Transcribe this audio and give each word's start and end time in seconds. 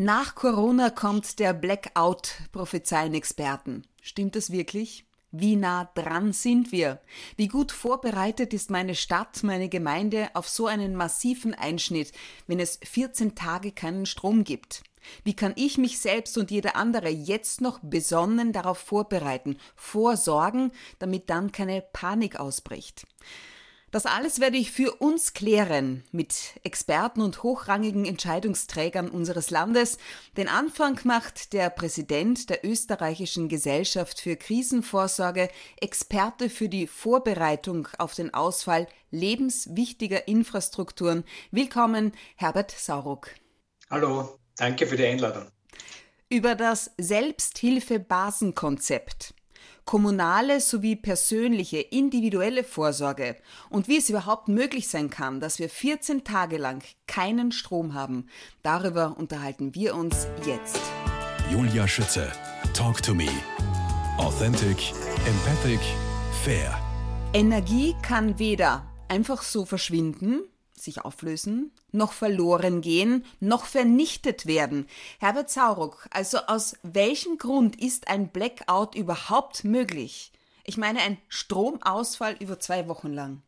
Nach 0.00 0.36
Corona 0.36 0.90
kommt 0.90 1.40
der 1.40 1.52
Blackout, 1.52 2.34
prophezeien 2.52 3.14
Experten. 3.14 3.82
Stimmt 4.00 4.36
das 4.36 4.52
wirklich? 4.52 5.04
Wie 5.32 5.56
nah 5.56 5.90
dran 5.96 6.32
sind 6.32 6.70
wir? 6.70 7.00
Wie 7.34 7.48
gut 7.48 7.72
vorbereitet 7.72 8.54
ist 8.54 8.70
meine 8.70 8.94
Stadt, 8.94 9.42
meine 9.42 9.68
Gemeinde 9.68 10.28
auf 10.34 10.48
so 10.48 10.68
einen 10.68 10.94
massiven 10.94 11.52
Einschnitt, 11.52 12.12
wenn 12.46 12.60
es 12.60 12.78
14 12.84 13.34
Tage 13.34 13.72
keinen 13.72 14.06
Strom 14.06 14.44
gibt? 14.44 14.84
Wie 15.24 15.34
kann 15.34 15.52
ich 15.56 15.78
mich 15.78 15.98
selbst 15.98 16.38
und 16.38 16.52
jeder 16.52 16.76
andere 16.76 17.08
jetzt 17.08 17.60
noch 17.60 17.80
besonnen 17.82 18.52
darauf 18.52 18.78
vorbereiten, 18.78 19.58
vorsorgen, 19.74 20.70
damit 21.00 21.28
dann 21.28 21.50
keine 21.50 21.82
Panik 21.82 22.38
ausbricht? 22.38 23.04
Das 23.90 24.04
alles 24.04 24.38
werde 24.38 24.58
ich 24.58 24.70
für 24.70 24.96
uns 24.96 25.32
klären 25.32 26.04
mit 26.12 26.60
Experten 26.62 27.22
und 27.22 27.42
hochrangigen 27.42 28.04
Entscheidungsträgern 28.04 29.08
unseres 29.08 29.48
Landes. 29.48 29.96
Den 30.36 30.48
Anfang 30.48 31.00
macht 31.04 31.54
der 31.54 31.70
Präsident 31.70 32.50
der 32.50 32.66
österreichischen 32.66 33.48
Gesellschaft 33.48 34.20
für 34.20 34.36
Krisenvorsorge, 34.36 35.48
Experte 35.80 36.50
für 36.50 36.68
die 36.68 36.86
Vorbereitung 36.86 37.88
auf 37.96 38.14
den 38.14 38.34
Ausfall 38.34 38.86
lebenswichtiger 39.10 40.28
Infrastrukturen. 40.28 41.24
Willkommen, 41.50 42.12
Herbert 42.36 42.72
Sauruck. 42.72 43.30
Hallo, 43.88 44.38
danke 44.56 44.86
für 44.86 44.96
die 44.96 45.06
Einladung. 45.06 45.46
Über 46.28 46.54
das 46.54 46.90
Selbsthilfebasenkonzept 46.98 49.32
kommunale 49.88 50.60
sowie 50.60 50.96
persönliche, 50.96 51.78
individuelle 51.78 52.62
Vorsorge 52.62 53.36
und 53.70 53.88
wie 53.88 53.96
es 53.96 54.10
überhaupt 54.10 54.46
möglich 54.46 54.86
sein 54.86 55.08
kann, 55.08 55.40
dass 55.40 55.58
wir 55.58 55.70
14 55.70 56.24
Tage 56.24 56.58
lang 56.58 56.82
keinen 57.06 57.52
Strom 57.52 57.94
haben, 57.94 58.26
darüber 58.62 59.16
unterhalten 59.16 59.74
wir 59.74 59.94
uns 59.94 60.26
jetzt. 60.44 60.78
Julia 61.50 61.88
Schütze, 61.88 62.30
Talk 62.74 63.02
to 63.02 63.14
Me. 63.14 63.30
Authentic, 64.18 64.92
empathic, 65.26 65.80
fair. 66.44 66.78
Energie 67.32 67.96
kann 68.02 68.38
weder 68.38 68.86
einfach 69.08 69.40
so 69.40 69.64
verschwinden, 69.64 70.42
sich 70.78 71.02
auflösen, 71.04 71.72
noch 71.92 72.12
verloren 72.12 72.80
gehen, 72.80 73.24
noch 73.40 73.66
vernichtet 73.66 74.46
werden. 74.46 74.86
Herbert 75.18 75.50
Sauruck, 75.50 76.06
also 76.10 76.38
aus 76.46 76.76
welchem 76.82 77.38
Grund 77.38 77.80
ist 77.80 78.08
ein 78.08 78.28
Blackout 78.28 78.94
überhaupt 78.94 79.64
möglich? 79.64 80.32
Ich 80.64 80.76
meine 80.76 81.00
ein 81.00 81.18
Stromausfall 81.28 82.36
über 82.40 82.60
zwei 82.60 82.88
Wochen 82.88 83.12
lang. 83.12 83.42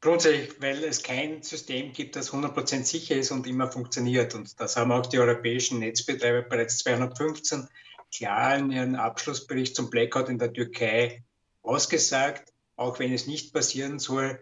Grundsätzlich, 0.00 0.60
weil 0.60 0.84
es 0.84 1.02
kein 1.02 1.42
System 1.42 1.92
gibt, 1.92 2.14
das 2.16 2.30
100% 2.32 2.84
sicher 2.84 3.16
ist 3.16 3.30
und 3.30 3.46
immer 3.46 3.72
funktioniert. 3.72 4.34
Und 4.34 4.60
das 4.60 4.76
haben 4.76 4.92
auch 4.92 5.06
die 5.06 5.18
europäischen 5.18 5.78
Netzbetreiber 5.78 6.42
bereits 6.42 6.78
215 6.78 7.68
klar 8.14 8.56
in 8.56 8.70
ihrem 8.70 8.94
Abschlussbericht 8.94 9.74
zum 9.74 9.90
Blackout 9.90 10.28
in 10.28 10.38
der 10.38 10.52
Türkei 10.52 11.24
ausgesagt. 11.62 12.52
Auch 12.76 12.98
wenn 12.98 13.12
es 13.12 13.26
nicht 13.26 13.52
passieren 13.52 13.98
soll, 13.98 14.38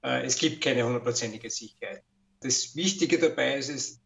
es 0.00 0.36
gibt 0.38 0.62
keine 0.62 0.84
hundertprozentige 0.84 1.50
Sicherheit. 1.50 2.02
Das 2.40 2.76
Wichtige 2.76 3.18
dabei 3.18 3.56
ist, 3.56 3.68
es 3.68 4.00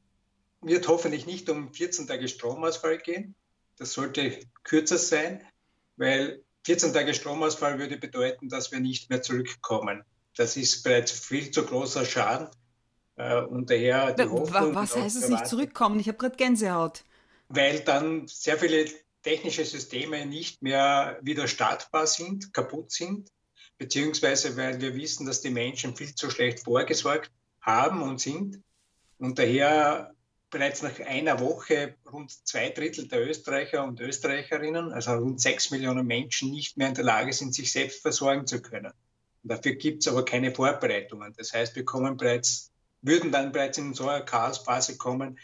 wird 0.63 0.89
hoffentlich 0.89 1.27
nicht 1.27 1.51
um 1.51 1.73
14 1.73 2.07
Tage 2.07 2.29
Stromausfall 2.29 2.99
gehen. 2.99 3.35
Das 3.77 3.93
sollte 3.93 4.39
kürzer 4.63 4.99
sein, 4.99 5.45
weil 5.97 6.43
14 6.65 6.93
Tage 6.93 7.15
Stromausfall 7.15 7.79
würde 7.79 7.97
bedeuten, 7.97 8.49
dass 8.49 8.71
wir 8.71 8.81
nicht 8.81 9.11
mehr 9.11 9.23
zurückkommen. 9.23 10.05
Das 10.37 10.57
ist 10.57 10.83
bereits 10.83 11.11
viel 11.11 11.51
zu 11.51 11.65
großer 11.65 12.05
Schaden. 12.07 12.49
Äh, 13.17 13.43
und 13.43 13.69
daher 13.71 14.13
die 14.13 14.25
Hoffnung, 14.25 14.75
Was 14.75 14.97
heißt 14.97 15.17
es 15.17 15.29
nicht 15.29 15.47
zurückkommen? 15.47 16.01
Ich 16.01 16.09
habe 16.09 16.19
gerade 16.19 16.37
Gänsehaut. 16.37 17.05
Weil 17.49 17.81
dann 17.81 18.27
sehr 18.29 18.57
viele 18.57 18.87
technische 19.23 19.65
Systeme 19.65 20.25
nicht 20.25 20.63
mehr 20.63 21.19
wieder 21.21 21.49
startbar 21.49 22.07
sind, 22.07 22.55
kaputt 22.55 22.93
sind 22.93 23.29
beziehungsweise 23.83 24.57
weil 24.57 24.81
wir 24.81 24.95
wissen, 24.95 25.27
dass 25.27 25.41
die 25.41 25.51
Menschen 25.51 25.97
viel 25.97 26.15
zu 26.15 26.31
schlecht 26.31 26.61
vorgesorgt 26.61 27.33
haben 27.61 28.01
und 28.01 28.21
sind 28.21 28.63
und 29.19 29.41
daher 29.41 30.15
bereits 30.51 30.83
nach 30.83 31.01
einer 31.01 31.41
Woche 31.41 31.97
rund 32.13 32.31
zwei 32.47 32.69
Drittel 32.69 33.09
der 33.09 33.27
Österreicher 33.27 33.83
und 33.83 33.99
Österreicherinnen, 34.01 34.93
also 34.93 35.15
rund 35.15 35.41
sechs 35.41 35.73
Millionen 35.73 36.07
Menschen, 36.07 36.53
nicht 36.53 36.77
mehr 36.77 36.89
in 36.89 36.95
der 36.95 37.03
Lage 37.03 37.33
sind, 37.33 37.55
sich 37.55 37.73
selbst 37.73 38.03
versorgen 38.03 38.47
zu 38.47 38.63
können. 38.63 38.93
Und 39.43 39.51
dafür 39.51 39.75
gibt 39.75 40.03
es 40.03 40.13
aber 40.13 40.25
keine 40.25 40.55
Vorbereitungen. 40.55 41.35
Das 41.37 41.53
heißt, 41.53 41.75
wir 41.75 41.85
kommen 41.85 42.17
bereits, 42.17 42.71
würden 43.01 43.33
dann 43.33 43.51
bereits 43.51 43.79
in 43.79 43.95
so 43.95 44.09
eine 44.09 44.25
Chaosphase 44.25 44.97
kommen, 44.97 45.39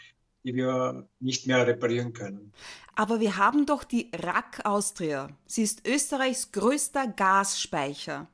die 0.45 0.55
wir 0.55 1.09
nicht 1.19 1.45
mehr 1.45 1.67
reparieren 1.67 2.13
können. 2.13 2.53
Aber 2.95 3.19
wir 3.19 3.35
haben 3.35 3.65
doch 3.65 3.83
die 3.83 4.09
RAK 4.15 4.65
Austria. 4.65 5.29
Sie 5.45 5.63
ist 5.63 5.85
Österreichs 5.87 6.51
größter 6.51 7.07
Gasspeicher. 7.07 8.27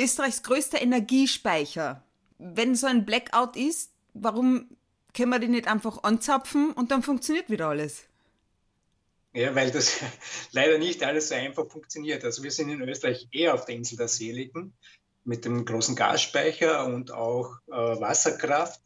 Österreichs 0.00 0.42
größter 0.42 0.80
Energiespeicher. 0.80 2.02
Wenn 2.38 2.74
so 2.74 2.86
ein 2.86 3.04
Blackout 3.04 3.56
ist, 3.56 3.92
warum 4.14 4.68
können 5.14 5.30
wir 5.30 5.38
den 5.38 5.50
nicht 5.50 5.68
einfach 5.68 6.02
anzapfen 6.02 6.72
und 6.72 6.90
dann 6.90 7.02
funktioniert 7.02 7.50
wieder 7.50 7.68
alles? 7.68 8.04
Ja, 9.32 9.54
weil 9.54 9.70
das 9.70 10.00
leider 10.52 10.78
nicht 10.78 11.04
alles 11.04 11.28
so 11.28 11.34
einfach 11.34 11.68
funktioniert. 11.68 12.24
Also 12.24 12.42
wir 12.42 12.50
sind 12.50 12.70
in 12.70 12.80
Österreich 12.82 13.28
eher 13.30 13.54
auf 13.54 13.64
der 13.64 13.76
Insel 13.76 13.96
der 13.96 14.08
Seligen 14.08 14.72
mit 15.24 15.44
dem 15.44 15.64
großen 15.64 15.94
Gasspeicher 15.94 16.84
und 16.86 17.12
auch 17.12 17.58
äh, 17.68 17.72
Wasserkraft. 17.72 18.80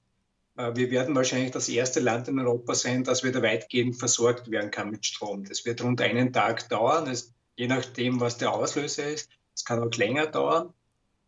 Äh, 0.57 0.75
wir 0.75 0.91
werden 0.91 1.15
wahrscheinlich 1.15 1.53
das 1.53 1.69
erste 1.69 2.01
Land 2.01 2.29
in 2.29 2.39
Europa 2.39 2.75
sein, 2.75 3.05
das 3.05 3.25
wieder 3.25 3.43
weitgehend 3.43 3.97
versorgt 3.97 4.51
werden 4.51 4.71
kann 4.71 4.91
mit 4.91 5.07
Strom. 5.07 5.45
Das 5.45 5.65
wird 5.65 5.83
rund 5.83 6.01
einen 6.01 6.33
Tag 6.33 6.69
dauern, 6.69 7.07
das, 7.07 7.33
je 7.57 7.69
nachdem, 7.69 8.21
was 8.21 8.37
der 8.37 8.53
Auslöser 8.53 9.09
ist. 9.09 9.31
Es 9.55 9.65
kann 9.65 9.83
auch 9.83 9.97
länger 9.97 10.27
dauern. 10.27 10.75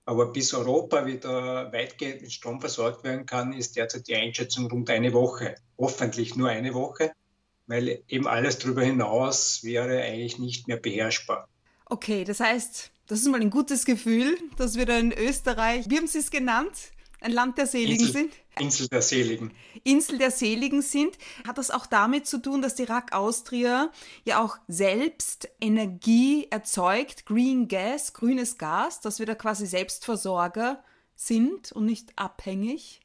Aber 0.06 0.32
bis 0.32 0.54
Europa 0.54 1.04
wieder 1.04 1.72
weitgehend 1.72 2.22
mit 2.22 2.32
Strom 2.32 2.60
versorgt 2.60 3.02
werden 3.02 3.26
kann, 3.26 3.52
ist 3.52 3.76
derzeit 3.76 4.06
die 4.06 4.14
Einschätzung 4.14 4.70
rund 4.70 4.88
eine 4.88 5.12
Woche. 5.12 5.56
Hoffentlich 5.76 6.36
nur 6.36 6.48
eine 6.48 6.74
Woche, 6.74 7.10
weil 7.66 8.02
eben 8.06 8.28
alles 8.28 8.58
darüber 8.58 8.82
hinaus 8.82 9.64
wäre 9.64 10.00
eigentlich 10.00 10.38
nicht 10.38 10.68
mehr 10.68 10.76
beherrschbar. 10.76 11.48
Okay, 11.86 12.22
das 12.22 12.38
heißt, 12.38 12.92
das 13.08 13.20
ist 13.20 13.28
mal 13.28 13.40
ein 13.40 13.50
gutes 13.50 13.84
Gefühl, 13.84 14.38
dass 14.56 14.76
wir 14.76 14.86
da 14.86 14.96
in 14.96 15.12
Österreich, 15.12 15.90
wie 15.90 15.96
haben 15.96 16.06
Sie 16.06 16.18
es 16.18 16.30
genannt? 16.30 16.92
Ein 17.20 17.32
Land 17.32 17.58
der 17.58 17.66
Seligen 17.66 18.06
Insel, 18.06 18.12
sind? 18.12 18.32
Insel 18.58 18.88
der 18.88 19.02
Seligen. 19.02 19.52
Insel 19.84 20.18
der 20.18 20.30
Seligen 20.30 20.82
sind. 20.82 21.16
Hat 21.46 21.58
das 21.58 21.70
auch 21.70 21.86
damit 21.86 22.26
zu 22.26 22.38
tun, 22.38 22.62
dass 22.62 22.74
die 22.74 22.84
RAK 22.84 23.12
Austria 23.12 23.90
ja 24.24 24.42
auch 24.42 24.58
selbst 24.68 25.48
Energie 25.60 26.46
erzeugt, 26.50 27.26
Green 27.26 27.68
Gas, 27.68 28.12
grünes 28.12 28.58
Gas, 28.58 29.00
dass 29.00 29.18
wir 29.18 29.26
da 29.26 29.34
quasi 29.34 29.66
Selbstversorger 29.66 30.82
sind 31.14 31.72
und 31.72 31.86
nicht 31.86 32.12
abhängig? 32.16 33.00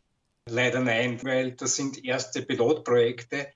Leider 0.50 0.80
nein, 0.80 1.20
weil 1.24 1.52
das 1.52 1.76
sind 1.76 2.04
erste 2.04 2.42
Pilotprojekte 2.42 3.48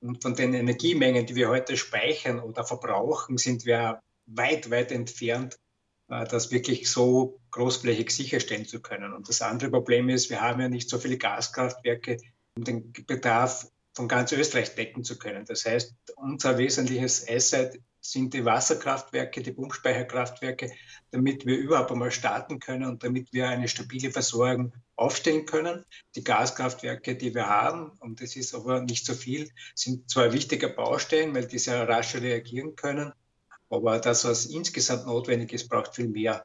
und 0.00 0.22
von 0.22 0.34
den 0.34 0.52
Energiemengen, 0.54 1.26
die 1.26 1.36
wir 1.36 1.48
heute 1.48 1.76
speichern 1.76 2.40
oder 2.40 2.64
verbrauchen, 2.64 3.38
sind 3.38 3.64
wir 3.64 4.02
weit, 4.26 4.70
weit 4.70 4.90
entfernt 4.90 5.58
das 6.20 6.50
wirklich 6.50 6.90
so 6.90 7.40
großflächig 7.52 8.10
sicherstellen 8.10 8.66
zu 8.66 8.80
können. 8.80 9.12
Und 9.12 9.28
das 9.28 9.42
andere 9.42 9.70
Problem 9.70 10.08
ist, 10.08 10.30
wir 10.30 10.40
haben 10.40 10.60
ja 10.60 10.68
nicht 10.68 10.88
so 10.88 10.98
viele 10.98 11.18
Gaskraftwerke, 11.18 12.18
um 12.56 12.64
den 12.64 12.92
Bedarf 12.92 13.66
von 13.94 14.08
ganz 14.08 14.32
Österreich 14.32 14.74
decken 14.74 15.04
zu 15.04 15.18
können. 15.18 15.44
Das 15.46 15.64
heißt, 15.64 15.94
unser 16.16 16.58
wesentliches 16.58 17.28
Asset 17.28 17.80
sind 18.00 18.34
die 18.34 18.44
Wasserkraftwerke, 18.44 19.42
die 19.42 19.52
Pumpspeicherkraftwerke, 19.52 20.72
damit 21.12 21.46
wir 21.46 21.56
überhaupt 21.56 21.92
einmal 21.92 22.10
starten 22.10 22.58
können 22.58 22.84
und 22.84 23.04
damit 23.04 23.32
wir 23.32 23.48
eine 23.48 23.68
stabile 23.68 24.10
Versorgung 24.10 24.72
aufstellen 24.96 25.46
können. 25.46 25.84
Die 26.16 26.24
Gaskraftwerke, 26.24 27.16
die 27.16 27.34
wir 27.34 27.48
haben, 27.48 27.92
und 28.00 28.20
das 28.20 28.34
ist 28.34 28.54
aber 28.54 28.80
nicht 28.80 29.06
so 29.06 29.14
viel, 29.14 29.50
sind 29.74 30.10
zwar 30.10 30.32
wichtige 30.32 30.68
Baustellen, 30.68 31.34
weil 31.34 31.46
die 31.46 31.58
sehr 31.58 31.88
rasch 31.88 32.14
reagieren 32.16 32.74
können, 32.74 33.12
aber 33.72 33.98
das, 33.98 34.24
was 34.24 34.46
insgesamt 34.46 35.06
notwendig 35.06 35.52
ist, 35.52 35.68
braucht 35.68 35.96
viel 35.96 36.08
mehr. 36.08 36.44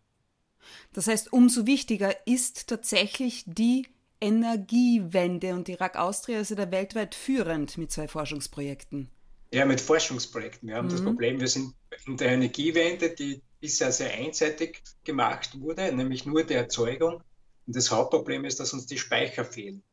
Das 0.94 1.08
heißt, 1.08 1.32
umso 1.34 1.66
wichtiger 1.66 2.16
ist 2.26 2.68
tatsächlich 2.68 3.44
die 3.46 3.88
Energiewende 4.20 5.54
und 5.54 5.70
Irak 5.70 5.98
Austria 5.98 6.40
ist 6.40 6.50
ja 6.50 6.56
da 6.56 6.72
weltweit 6.72 7.14
führend 7.14 7.78
mit 7.78 7.92
zwei 7.92 8.08
Forschungsprojekten. 8.08 9.10
Ja, 9.54 9.66
mit 9.66 9.80
Forschungsprojekten. 9.80 10.70
Wir 10.70 10.76
haben 10.76 10.88
mhm. 10.88 10.92
das 10.92 11.04
Problem, 11.04 11.40
wir 11.40 11.48
sind 11.48 11.76
in 12.06 12.18
der 12.18 12.30
Energiewende, 12.30 13.12
die 13.12 13.42
bisher 13.60 13.92
sehr 13.92 14.14
einseitig 14.14 14.82
gemacht 15.04 15.60
wurde, 15.60 15.94
nämlich 15.94 16.26
nur 16.26 16.44
der 16.44 16.62
Erzeugung. 16.62 17.22
Und 17.66 17.76
das 17.76 17.92
Hauptproblem 17.92 18.46
ist, 18.46 18.60
dass 18.60 18.74
uns 18.74 18.88
die 18.88 18.98
Speicher 18.98 19.46
fehlen. 19.46 19.84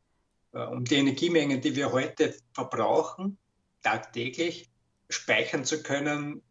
Äh, 0.53 0.65
um 0.67 0.85
die 0.85 0.97
Energiemengen, 0.97 1.61
die 1.61 1.77
wir 1.77 1.93
heute 1.93 2.35
verbrauchen, 2.53 3.39
tagtäglich 3.83 4.71
speichern 5.09 5.65
zu 5.65 5.83
können, 5.83 6.43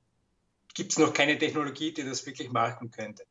gibt 0.74 0.92
es 0.92 1.00
noch 1.00 1.14
keine 1.14 1.38
Technologie, 1.38 1.94
die 1.94 2.04
das 2.04 2.26
wirklich 2.26 2.52
machen 2.52 2.92
könnte. 2.92 3.24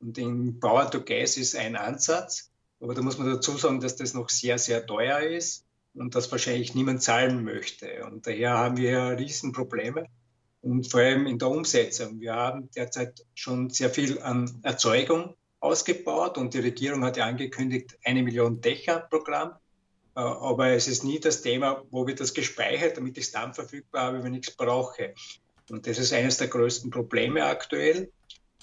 Und 0.00 0.18
in 0.18 0.60
Power 0.60 0.90
to 0.90 1.02
Gas 1.02 1.36
ist 1.36 1.56
ein 1.56 1.76
Ansatz, 1.76 2.50
aber 2.80 2.94
da 2.94 3.02
muss 3.02 3.18
man 3.18 3.28
dazu 3.28 3.56
sagen, 3.56 3.80
dass 3.80 3.96
das 3.96 4.14
noch 4.14 4.28
sehr, 4.28 4.58
sehr 4.58 4.86
teuer 4.86 5.20
ist 5.20 5.64
und 5.94 6.14
das 6.14 6.30
wahrscheinlich 6.30 6.74
niemand 6.74 7.02
zahlen 7.02 7.42
möchte. 7.44 8.04
Und 8.04 8.26
daher 8.26 8.56
haben 8.56 8.76
wir 8.76 9.18
Riesenprobleme 9.18 10.06
und 10.60 10.90
vor 10.90 11.00
allem 11.00 11.26
in 11.26 11.38
der 11.38 11.48
Umsetzung. 11.48 12.20
Wir 12.20 12.34
haben 12.34 12.70
derzeit 12.74 13.24
schon 13.34 13.70
sehr 13.70 13.90
viel 13.90 14.20
an 14.22 14.60
Erzeugung 14.62 15.34
ausgebaut 15.60 16.38
und 16.38 16.54
die 16.54 16.60
Regierung 16.60 17.04
hat 17.04 17.16
ja 17.16 17.26
angekündigt, 17.26 17.98
eine 18.04 18.22
Million 18.22 18.60
Dächer-Programm. 18.60 19.50
Äh, 20.14 20.20
aber 20.20 20.68
es 20.68 20.88
ist 20.88 21.04
nie 21.04 21.18
das 21.18 21.42
Thema, 21.42 21.82
wo 21.90 22.06
wird 22.06 22.20
das 22.20 22.34
gespeichert, 22.34 22.96
damit 22.96 23.18
ich 23.18 23.24
es 23.24 23.32
dann 23.32 23.54
verfügbar 23.54 24.06
habe, 24.06 24.24
wenn 24.24 24.34
ich 24.34 24.48
es 24.48 24.56
brauche. 24.56 25.14
Und 25.68 25.86
das 25.86 25.98
ist 25.98 26.12
eines 26.12 26.38
der 26.38 26.48
größten 26.48 26.90
Probleme 26.90 27.44
aktuell. 27.44 28.10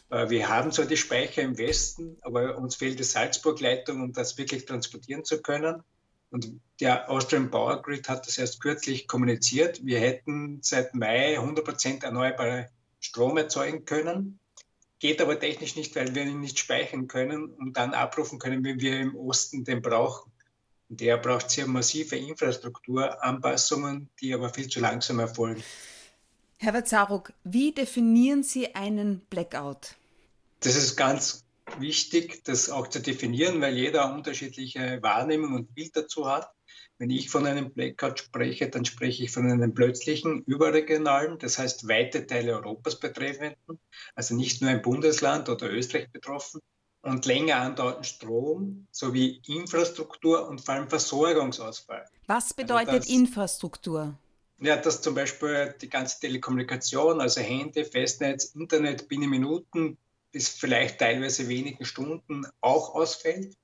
Äh, 0.09 0.29
wir 0.29 0.49
haben 0.49 0.71
zwar 0.71 0.85
die 0.85 0.97
Speicher 0.97 1.41
im 1.41 1.57
Westen, 1.57 2.17
aber 2.21 2.57
uns 2.57 2.75
fehlt 2.75 2.99
die 2.99 3.03
Salzburgleitung, 3.03 4.01
um 4.01 4.13
das 4.13 4.37
wirklich 4.37 4.65
transportieren 4.65 5.23
zu 5.23 5.41
können. 5.41 5.83
Und 6.31 6.59
der 6.81 7.09
Austrian 7.09 7.49
Power 7.51 7.81
Grid 7.81 8.09
hat 8.09 8.27
das 8.27 8.37
erst 8.37 8.59
kürzlich 8.59 9.07
kommuniziert. 9.07 9.85
Wir 9.85 9.99
hätten 9.99 10.59
seit 10.61 10.93
Mai 10.95 11.37
100 11.37 11.63
Prozent 11.63 12.03
erneuerbare 12.03 12.69
Strom 12.99 13.37
erzeugen 13.37 13.85
können. 13.85 14.39
Geht 14.99 15.21
aber 15.21 15.39
technisch 15.39 15.75
nicht, 15.75 15.95
weil 15.95 16.15
wir 16.15 16.23
ihn 16.23 16.39
nicht 16.39 16.57
speichern 16.57 17.07
können 17.07 17.45
und 17.53 17.77
dann 17.77 17.93
abrufen 17.93 18.39
können, 18.39 18.63
wenn 18.63 18.79
wir 18.79 18.99
im 18.99 19.15
Osten 19.15 19.63
den 19.63 19.81
brauchen. 19.81 20.31
Und 20.89 20.99
der 20.99 21.17
braucht 21.17 21.51
sehr 21.51 21.67
massive 21.67 22.15
Infrastrukturanpassungen, 22.15 24.09
die 24.19 24.33
aber 24.33 24.49
viel 24.49 24.67
zu 24.67 24.79
langsam 24.79 25.19
erfolgen. 25.19 25.63
Herbert 26.57 26.87
Zaruk, 26.87 27.33
wie 27.43 27.73
definieren 27.73 28.43
Sie 28.43 28.75
einen 28.75 29.21
Blackout? 29.29 29.95
Das 30.61 30.75
ist 30.75 30.95
ganz 30.95 31.43
wichtig, 31.79 32.43
das 32.45 32.69
auch 32.69 32.87
zu 32.87 33.01
definieren, 33.01 33.59
weil 33.61 33.75
jeder 33.75 34.13
unterschiedliche 34.13 34.99
Wahrnehmung 35.01 35.53
und 35.53 35.75
Bild 35.75 35.95
dazu 35.95 36.27
hat. 36.27 36.49
Wenn 36.97 37.09
ich 37.09 37.29
von 37.29 37.45
einem 37.45 37.73
Blackout 37.73 38.19
spreche, 38.19 38.69
dann 38.69 38.85
spreche 38.85 39.23
ich 39.23 39.31
von 39.31 39.51
einem 39.51 39.73
plötzlichen, 39.73 40.43
überregionalen, 40.45 41.37
das 41.39 41.57
heißt 41.57 41.89
weite 41.89 42.25
Teile 42.25 42.53
Europas 42.53 42.99
betreffenden, 42.99 43.79
also 44.15 44.33
nicht 44.33 44.61
nur 44.61 44.71
ein 44.71 44.81
Bundesland 44.81 45.49
oder 45.49 45.69
Österreich 45.69 46.09
betroffen, 46.11 46.61
und 47.05 47.25
länger 47.25 47.57
andauernden 47.57 48.03
Strom 48.03 48.87
sowie 48.91 49.41
Infrastruktur 49.45 50.47
und 50.47 50.59
vor 50.61 50.73
allem 50.73 50.89
Versorgungsausfall. 50.89 52.05
Was 52.25 52.45
also 52.45 52.55
bedeutet 52.55 52.87
also 52.87 52.99
das, 52.99 53.07
Infrastruktur? 53.07 54.17
Ja, 54.59 54.77
dass 54.77 55.01
zum 55.01 55.15
Beispiel 55.15 55.75
die 55.81 55.89
ganze 55.89 56.19
Telekommunikation, 56.21 57.19
also 57.19 57.41
Handy, 57.41 57.83
Festnetz, 57.83 58.45
Internet 58.55 59.07
binnen 59.07 59.29
Minuten 59.29 59.97
bis 60.31 60.49
vielleicht 60.49 60.99
teilweise 60.99 61.47
wenigen 61.47 61.85
Stunden 61.85 62.45
auch 62.61 62.93
ausfällt. 62.93 63.55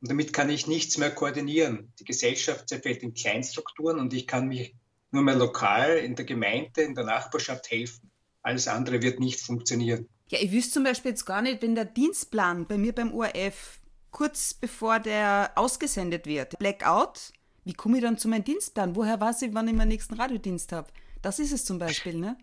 Und 0.00 0.10
damit 0.10 0.32
kann 0.32 0.50
ich 0.50 0.66
nichts 0.66 0.98
mehr 0.98 1.10
koordinieren. 1.10 1.92
Die 1.98 2.04
Gesellschaft 2.04 2.68
zerfällt 2.68 3.02
in 3.02 3.14
Kleinstrukturen 3.14 3.98
und 3.98 4.12
ich 4.12 4.26
kann 4.26 4.48
mich 4.48 4.74
nur 5.10 5.22
mehr 5.22 5.36
lokal 5.36 5.96
in 5.98 6.14
der 6.14 6.24
Gemeinde, 6.24 6.82
in 6.82 6.94
der 6.94 7.04
Nachbarschaft 7.04 7.70
helfen. 7.70 8.10
Alles 8.42 8.68
andere 8.68 9.02
wird 9.02 9.20
nicht 9.20 9.40
funktionieren. 9.40 10.08
Ja, 10.28 10.38
ich 10.40 10.52
wüsste 10.52 10.74
zum 10.74 10.84
Beispiel 10.84 11.12
jetzt 11.12 11.24
gar 11.24 11.42
nicht, 11.42 11.62
wenn 11.62 11.74
der 11.74 11.84
Dienstplan 11.84 12.66
bei 12.66 12.78
mir 12.78 12.94
beim 12.94 13.14
ORF 13.14 13.80
kurz 14.10 14.54
bevor 14.54 15.00
der 15.00 15.52
ausgesendet 15.54 16.26
wird, 16.26 16.58
Blackout, 16.58 17.32
wie 17.68 17.74
komme 17.74 17.98
ich 17.98 18.02
dann 18.02 18.16
zu 18.16 18.28
meinem 18.28 18.44
Dienstplan? 18.44 18.96
Woher 18.96 19.20
weiß 19.20 19.42
ich, 19.42 19.52
wann 19.52 19.68
ich 19.68 19.74
meinen 19.74 19.88
nächsten 19.88 20.14
Radiodienst 20.14 20.72
habe? 20.72 20.88
Das 21.20 21.38
ist 21.38 21.52
es 21.52 21.66
zum 21.66 21.78
Beispiel, 21.78 22.14
ne? 22.14 22.38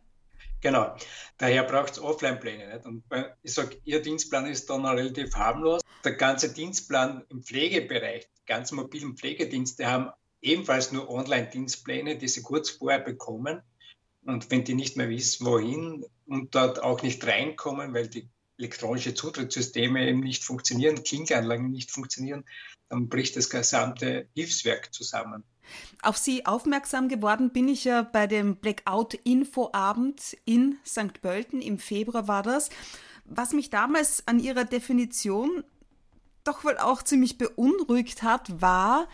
Genau. 0.62 0.96
Daher 1.40 1.64
braucht 1.64 1.94
es 1.94 2.00
Offline-Pläne. 2.00 2.80
Und 2.84 3.04
ich 3.42 3.56
sage, 3.56 3.76
Ihr 3.86 4.04
Dienstplan 4.04 4.46
ist 4.46 4.70
dann 4.70 4.86
relativ 4.86 5.36
harmlos. 5.36 5.82
Der 6.04 6.14
ganze 6.14 6.54
Dienstplan 6.54 7.24
im 7.30 7.42
Pflegebereich, 7.42 8.28
die 8.38 8.46
ganzen 8.46 8.76
mobilen 8.76 9.18
Pflegedienste 9.18 9.88
haben 9.88 10.12
ebenfalls 10.44 10.92
nur 10.92 11.10
Online-Dienstpläne, 11.10 12.20
die 12.20 12.28
sie 12.28 12.44
kurz 12.44 12.70
vorher 12.70 13.00
bekommen. 13.00 13.64
Und 14.26 14.52
wenn 14.52 14.64
die 14.64 14.76
nicht 14.76 14.96
mehr 14.96 15.10
wissen, 15.10 15.48
wohin 15.48 16.06
und 16.28 16.54
dort 16.54 16.84
auch 16.84 17.02
nicht 17.02 17.26
reinkommen, 17.26 17.96
weil 17.96 18.08
die 18.10 18.30
elektronische 18.60 19.16
Zutrittssysteme 19.16 20.08
eben 20.08 20.20
nicht 20.20 20.44
funktionieren, 20.44 21.04
Klinkeanlagen 21.04 21.72
nicht 21.72 21.90
funktionieren, 21.90 22.46
dann 22.96 23.10
bricht 23.10 23.36
das 23.36 23.50
gesamte 23.50 24.28
Hilfswerk 24.34 24.94
zusammen. 24.94 25.44
Auf 26.02 26.18
Sie 26.18 26.46
aufmerksam 26.46 27.10
geworden 27.10 27.52
bin 27.52 27.68
ich 27.68 27.84
ja 27.84 28.04
bei 28.04 28.28
dem 28.28 28.56
Blackout-Info-Abend 28.58 30.38
in 30.46 30.78
St. 30.86 31.22
Pölten. 31.22 31.62
Im 31.62 31.80
Februar 31.80 32.28
war 32.28 32.44
das. 32.44 32.70
Was 33.26 33.52
mich 33.54 33.70
damals 33.70 34.28
an 34.28 34.40
Ihrer 34.40 34.66
Definition 34.66 35.64
doch 36.44 36.64
wohl 36.64 36.78
auch 36.78 37.02
ziemlich 37.02 37.38
beunruhigt 37.38 38.22
hat, 38.22 38.62
war, 38.62 39.10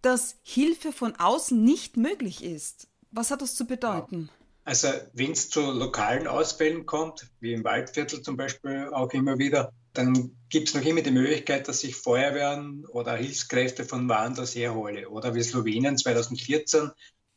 dass 0.00 0.36
Hilfe 0.42 0.92
von 0.92 1.14
außen 1.16 1.62
nicht 1.62 1.96
möglich 1.96 2.42
ist. 2.42 2.88
Was 3.10 3.30
hat 3.30 3.42
das 3.42 3.54
zu 3.54 3.66
bedeuten? 3.66 4.30
Also 4.64 4.88
wenn 5.12 5.32
es 5.32 5.50
zu 5.50 5.60
lokalen 5.60 6.26
Ausfällen 6.26 6.86
kommt, 6.86 7.30
wie 7.40 7.52
im 7.52 7.64
Waldviertel 7.64 8.22
zum 8.22 8.38
Beispiel 8.38 8.88
auch 8.92 9.12
immer 9.12 9.38
wieder, 9.38 9.72
dann 9.94 10.36
gibt 10.48 10.68
es 10.68 10.74
noch 10.74 10.84
immer 10.84 11.02
die 11.02 11.12
Möglichkeit, 11.12 11.68
dass 11.68 11.84
ich 11.84 11.96
Feuerwehren 11.96 12.84
oder 12.86 13.16
Hilfskräfte 13.16 13.84
von 13.84 14.08
woanders 14.08 14.54
herhole. 14.54 15.08
Oder 15.08 15.34
wie 15.34 15.42
Slowenien 15.42 15.96
2014, 15.96 16.90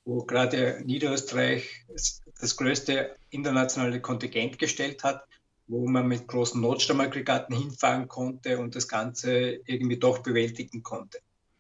wo 0.06 0.24
gerade 0.26 0.82
Niederösterreich 0.84 1.86
das 1.88 2.56
größte 2.56 3.16
internationale 3.30 4.02
Kontingent 4.02 4.58
gestellt 4.58 5.04
hat, 5.04 5.24
wo 5.68 5.88
man 5.88 6.08
mit 6.08 6.28
großen 6.28 6.60
Notstromaggregaten 6.60 7.56
hinfahren 7.56 8.08
konnte 8.08 8.58
und 8.58 8.76
das 8.76 8.88
Ganze 8.88 9.60
irgendwie 9.66 9.98
doch 9.98 10.20
bewältigen 10.20 10.82
konnte. 10.82 11.20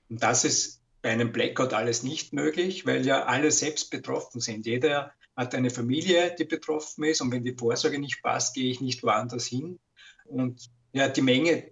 Und 0.09 0.23
das 0.23 0.45
ist 0.45 0.81
bei 1.01 1.11
einem 1.11 1.31
Blackout 1.31 1.73
alles 1.73 2.03
nicht 2.03 2.33
möglich, 2.33 2.85
weil 2.85 3.05
ja 3.05 3.25
alle 3.25 3.51
selbst 3.51 3.91
betroffen 3.91 4.41
sind. 4.41 4.65
Jeder 4.65 5.11
hat 5.35 5.53
eine 5.53 5.69
Familie, 5.69 6.35
die 6.37 6.45
betroffen 6.45 7.03
ist 7.03 7.21
und 7.21 7.31
wenn 7.31 7.43
die 7.43 7.55
Vorsorge 7.55 7.99
nicht 7.99 8.23
passt, 8.23 8.55
gehe 8.55 8.71
ich 8.71 8.81
nicht 8.81 9.03
woanders 9.03 9.45
hin. 9.45 9.79
Und 10.25 10.71
ja, 10.97 11.07
die 11.07 11.21
Menge, 11.21 11.71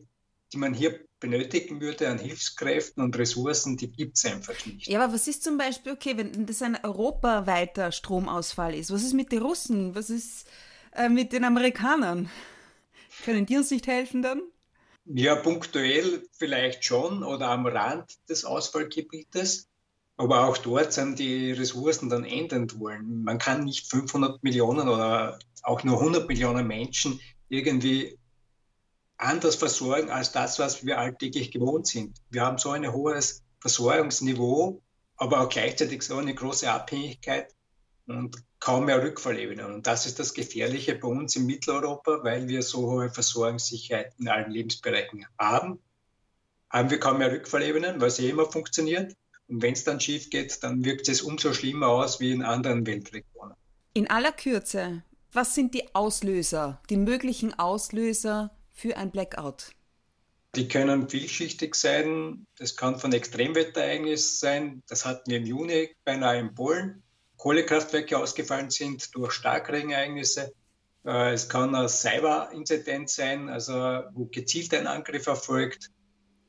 die 0.54 0.58
man 0.58 0.74
hier 0.74 1.06
benötigen 1.20 1.82
würde 1.82 2.10
an 2.10 2.20
Hilfskräften 2.20 3.04
und 3.04 3.18
Ressourcen, 3.18 3.78
die 3.78 3.92
gibt 3.92 4.18
es 4.18 4.26
einfach 4.26 4.66
nicht. 4.66 4.88
Ja, 4.88 5.04
aber 5.04 5.14
was 5.14 5.28
ist 5.28 5.44
zum 5.44 5.58
Beispiel, 5.58 5.94
okay, 5.94 6.18
wenn 6.18 6.46
das 6.46 6.62
ein 6.62 6.78
europaweiter 6.84 7.92
Stromausfall 7.92 8.76
ist, 8.76 8.92
was 8.92 9.04
ist 9.04 9.14
mit 9.14 9.32
den 9.32 9.42
Russen, 9.42 9.96
was 9.96 10.10
ist 10.10 10.48
äh, 10.94 11.10
mit 11.10 11.34
den 11.34 11.44
Amerikanern? 11.44 12.30
Können 13.26 13.46
die 13.46 13.58
uns 13.58 13.72
nicht 13.72 13.88
helfen 13.88 14.22
dann? 14.22 14.42
Ja, 15.06 15.36
punktuell 15.36 16.24
vielleicht 16.32 16.84
schon 16.84 17.24
oder 17.24 17.50
am 17.50 17.66
Rand 17.66 18.12
des 18.28 18.44
Ausfallgebietes. 18.44 19.68
Aber 20.18 20.48
auch 20.48 20.58
dort 20.58 20.94
sind 20.94 21.20
die 21.20 21.52
Ressourcen 21.52 22.10
dann 22.10 22.24
endend 22.24 22.80
wollen. 22.80 23.24
Man 23.24 23.38
kann 23.38 23.66
nicht 23.66 23.90
500 23.90 24.44
Millionen 24.44 24.88
oder 24.88 25.38
auch 25.62 25.84
nur 25.84 26.00
100 26.00 26.28
Millionen 26.28 26.66
Menschen 26.68 27.20
irgendwie 27.50 28.18
anders 29.18 29.56
versorgen 29.56 30.10
als 30.10 30.32
das, 30.32 30.60
was 30.60 30.86
wir 30.86 31.00
alltäglich 31.00 31.52
gewohnt 31.52 31.88
sind. 31.88 32.18
Wir 32.30 32.42
haben 32.42 32.58
so 32.58 32.72
ein 32.72 32.92
hohes 32.92 33.44
Versorgungsniveau, 33.60 34.82
aber 35.18 35.42
auch 35.42 35.50
gleichzeitig 35.50 36.04
so 36.04 36.18
eine 36.18 36.36
große 36.36 36.70
Abhängigkeit 36.70 37.54
und 38.08 38.38
kaum 38.60 38.86
mehr 38.86 39.02
Rückfallebenen. 39.02 39.74
Und 39.74 39.88
das 39.88 40.06
ist 40.06 40.20
das 40.20 40.34
Gefährliche 40.34 40.96
bei 40.96 41.08
uns 41.08 41.36
in 41.36 41.46
Mitteleuropa, 41.46 42.20
weil 42.24 42.48
wir 42.48 42.62
so 42.62 42.92
hohe 42.92 43.10
Versorgungssicherheit 43.10 44.14
in 44.20 44.28
allen 44.28 44.52
Lebensbereichen 44.52 45.26
haben. 45.40 45.80
Haben 46.70 46.90
wir 46.90 47.00
kaum 47.00 47.20
mehr 47.20 47.32
Rückfallebenen, 47.32 48.02
weil 48.02 48.12
sie 48.12 48.30
immer 48.30 48.46
funktioniert. 48.46 49.16
Und 49.48 49.62
wenn 49.62 49.74
es 49.74 49.84
dann 49.84 50.00
schief 50.00 50.30
geht, 50.30 50.64
dann 50.64 50.84
wirkt 50.84 51.08
es 51.08 51.22
umso 51.22 51.54
schlimmer 51.54 51.88
aus 51.88 52.20
wie 52.20 52.32
in 52.32 52.42
anderen 52.42 52.86
Weltregionen. 52.86 53.56
In 53.94 54.10
aller 54.10 54.32
Kürze, 54.32 55.04
was 55.32 55.56
sind 55.56 55.74
die 55.74 55.94
Auslöser, 55.94 56.82
die 56.90 56.98
möglichen 56.98 57.58
Auslöser 57.58 58.55
für 58.76 58.98
ein 58.98 59.10
Blackout? 59.10 59.72
Die 60.56 60.68
können 60.68 61.10
vielschichtig 61.10 61.76
sein. 61.76 62.46
Das 62.58 62.76
kann 62.76 63.00
von 63.00 63.12
Extremwetterereignissen 63.12 64.38
sein. 64.38 64.84
Das 64.88 65.06
hatten 65.06 65.32
wir 65.32 65.38
im 65.38 65.46
Juni 65.46 65.96
beinahe 66.04 66.40
in 66.40 66.54
Polen. 66.54 67.02
Kohlekraftwerke 67.38 68.18
ausgefallen 68.18 68.70
sind 68.70 69.14
durch 69.16 69.34
Starkregenereignisse. 69.34 70.54
Äh, 71.06 71.34
es 71.34 71.50
kann 71.50 71.76
ein 71.76 71.90
Cyber-Inzident 71.90 73.10
sein, 73.10 73.50
also 73.50 73.74
wo 74.14 74.26
gezielt 74.26 74.74
ein 74.74 74.88
Angriff 74.88 75.28
erfolgt. 75.28 75.90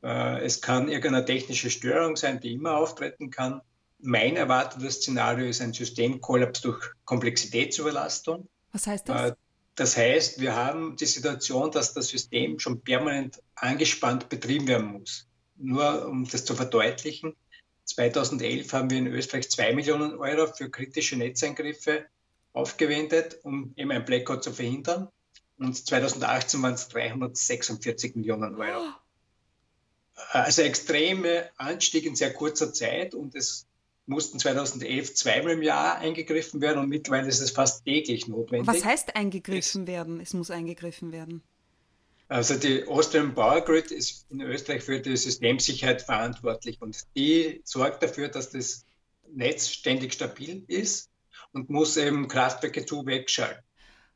Äh, 0.02 0.44
es 0.44 0.60
kann 0.60 0.88
irgendeine 0.88 1.24
technische 1.24 1.70
Störung 1.70 2.16
sein, 2.16 2.40
die 2.40 2.52
immer 2.52 2.76
auftreten 2.76 3.30
kann. 3.30 3.60
Mein 3.98 4.36
erwartetes 4.36 4.96
Szenario 4.96 5.46
ist 5.46 5.60
ein 5.60 5.72
Systemkollaps 5.72 6.60
durch 6.60 6.84
Komplexitätsüberlastung. 7.04 8.48
Was 8.72 8.86
heißt 8.86 9.08
das? 9.08 9.32
Äh, 9.76 9.82
das 9.82 9.96
heißt, 9.96 10.40
wir 10.40 10.54
haben 10.54 10.96
die 10.96 11.06
Situation, 11.06 11.70
dass 11.70 11.94
das 11.94 12.08
System 12.08 12.58
schon 12.58 12.80
permanent 12.80 13.42
angespannt 13.54 14.28
betrieben 14.28 14.66
werden 14.68 14.86
muss. 14.86 15.28
Nur 15.56 16.06
um 16.08 16.28
das 16.28 16.44
zu 16.44 16.54
verdeutlichen, 16.54 17.34
2011 17.84 18.72
haben 18.72 18.90
wir 18.90 18.98
in 18.98 19.06
Österreich 19.06 19.48
2 19.50 19.74
Millionen 19.74 20.18
Euro 20.18 20.52
für 20.52 20.70
kritische 20.70 21.16
Netzeingriffe 21.16 22.06
aufgewendet, 22.52 23.38
um 23.42 23.72
eben 23.76 23.92
ein 23.92 24.04
Blackout 24.04 24.42
zu 24.42 24.52
verhindern. 24.52 25.08
Und 25.58 25.86
2018 25.86 26.62
waren 26.62 26.74
es 26.74 26.88
346 26.88 28.16
Millionen 28.16 28.56
Euro. 28.56 28.84
Also 30.32 30.62
extreme 30.62 31.50
Anstieg 31.56 32.06
in 32.06 32.16
sehr 32.16 32.32
kurzer 32.32 32.72
Zeit 32.72 33.14
und 33.14 33.34
es 33.34 33.66
mussten 34.06 34.38
2011 34.38 35.14
zweimal 35.14 35.52
im 35.52 35.62
Jahr 35.62 35.98
eingegriffen 35.98 36.60
werden 36.60 36.78
und 36.78 36.88
mittlerweile 36.88 37.28
ist 37.28 37.40
es 37.40 37.50
fast 37.50 37.84
täglich 37.84 38.28
notwendig. 38.28 38.66
Was 38.66 38.84
heißt 38.84 39.16
eingegriffen 39.16 39.82
es, 39.82 39.88
werden? 39.88 40.20
Es 40.20 40.32
muss 40.32 40.50
eingegriffen 40.50 41.12
werden. 41.12 41.42
Also 42.28 42.56
die 42.56 42.86
Austrian 42.86 43.34
Power 43.34 43.60
Grid 43.60 43.90
ist 43.90 44.26
in 44.30 44.40
Österreich 44.40 44.82
für 44.82 45.00
die 45.00 45.16
Systemsicherheit 45.16 46.02
verantwortlich 46.02 46.80
und 46.80 46.96
die 47.16 47.60
sorgt 47.64 48.02
dafür, 48.02 48.28
dass 48.28 48.50
das 48.50 48.84
Netz 49.32 49.68
ständig 49.68 50.14
stabil 50.14 50.64
ist 50.66 51.10
und 51.52 51.70
muss 51.70 51.96
eben 51.96 52.28
Kraftwerke 52.28 52.84
zu 52.84 53.06
wegschalten. 53.06 53.62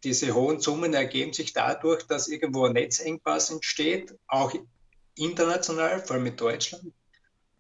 Diese 0.03 0.35
hohen 0.35 0.61
Summen 0.61 0.95
ergeben 0.95 1.33
sich 1.33 1.53
dadurch, 1.53 2.05
dass 2.05 2.29
irgendwo 2.29 2.65
ein 2.65 2.73
Netzengpass 2.73 3.51
entsteht, 3.51 4.15
auch 4.27 4.55
international, 5.15 6.01
vor 6.01 6.17
allem 6.17 6.27
in 6.27 6.37
Deutschland. 6.37 6.93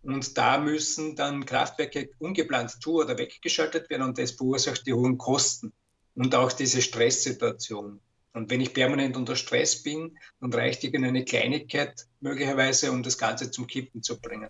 Und 0.02 0.38
da 0.38 0.59
müssen 0.59 1.14
dann 1.14 1.45
Kraftwerke 1.45 2.11
ungeplant 2.19 2.71
zu- 2.83 3.00
oder 3.00 3.19
weggeschaltet 3.19 3.90
werden 3.90 4.02
und 4.02 4.19
das 4.19 4.33
verursacht 4.33 4.87
die 4.87 4.95
hohen 4.95 5.19
Kosten 5.19 5.73
und 6.14 6.35
auch 6.35 6.52
diese 6.52 6.80
Stresssituation. 6.80 8.00
Und 8.33 8.50
wenn 8.50 8.61
ich 8.61 8.73
permanent 8.73 9.16
unter 9.16 9.37
Stress 9.37 9.83
bin, 9.83 10.16
dann 10.40 10.52
reicht 10.52 10.85
irgendeine 10.85 11.25
Kleinigkeit 11.25 12.07
möglicherweise, 12.21 12.92
um 12.92 13.02
das 13.02 13.19
Ganze 13.19 13.50
zum 13.50 13.66
Kippen 13.66 14.02
zu 14.02 14.21
bringen. 14.21 14.49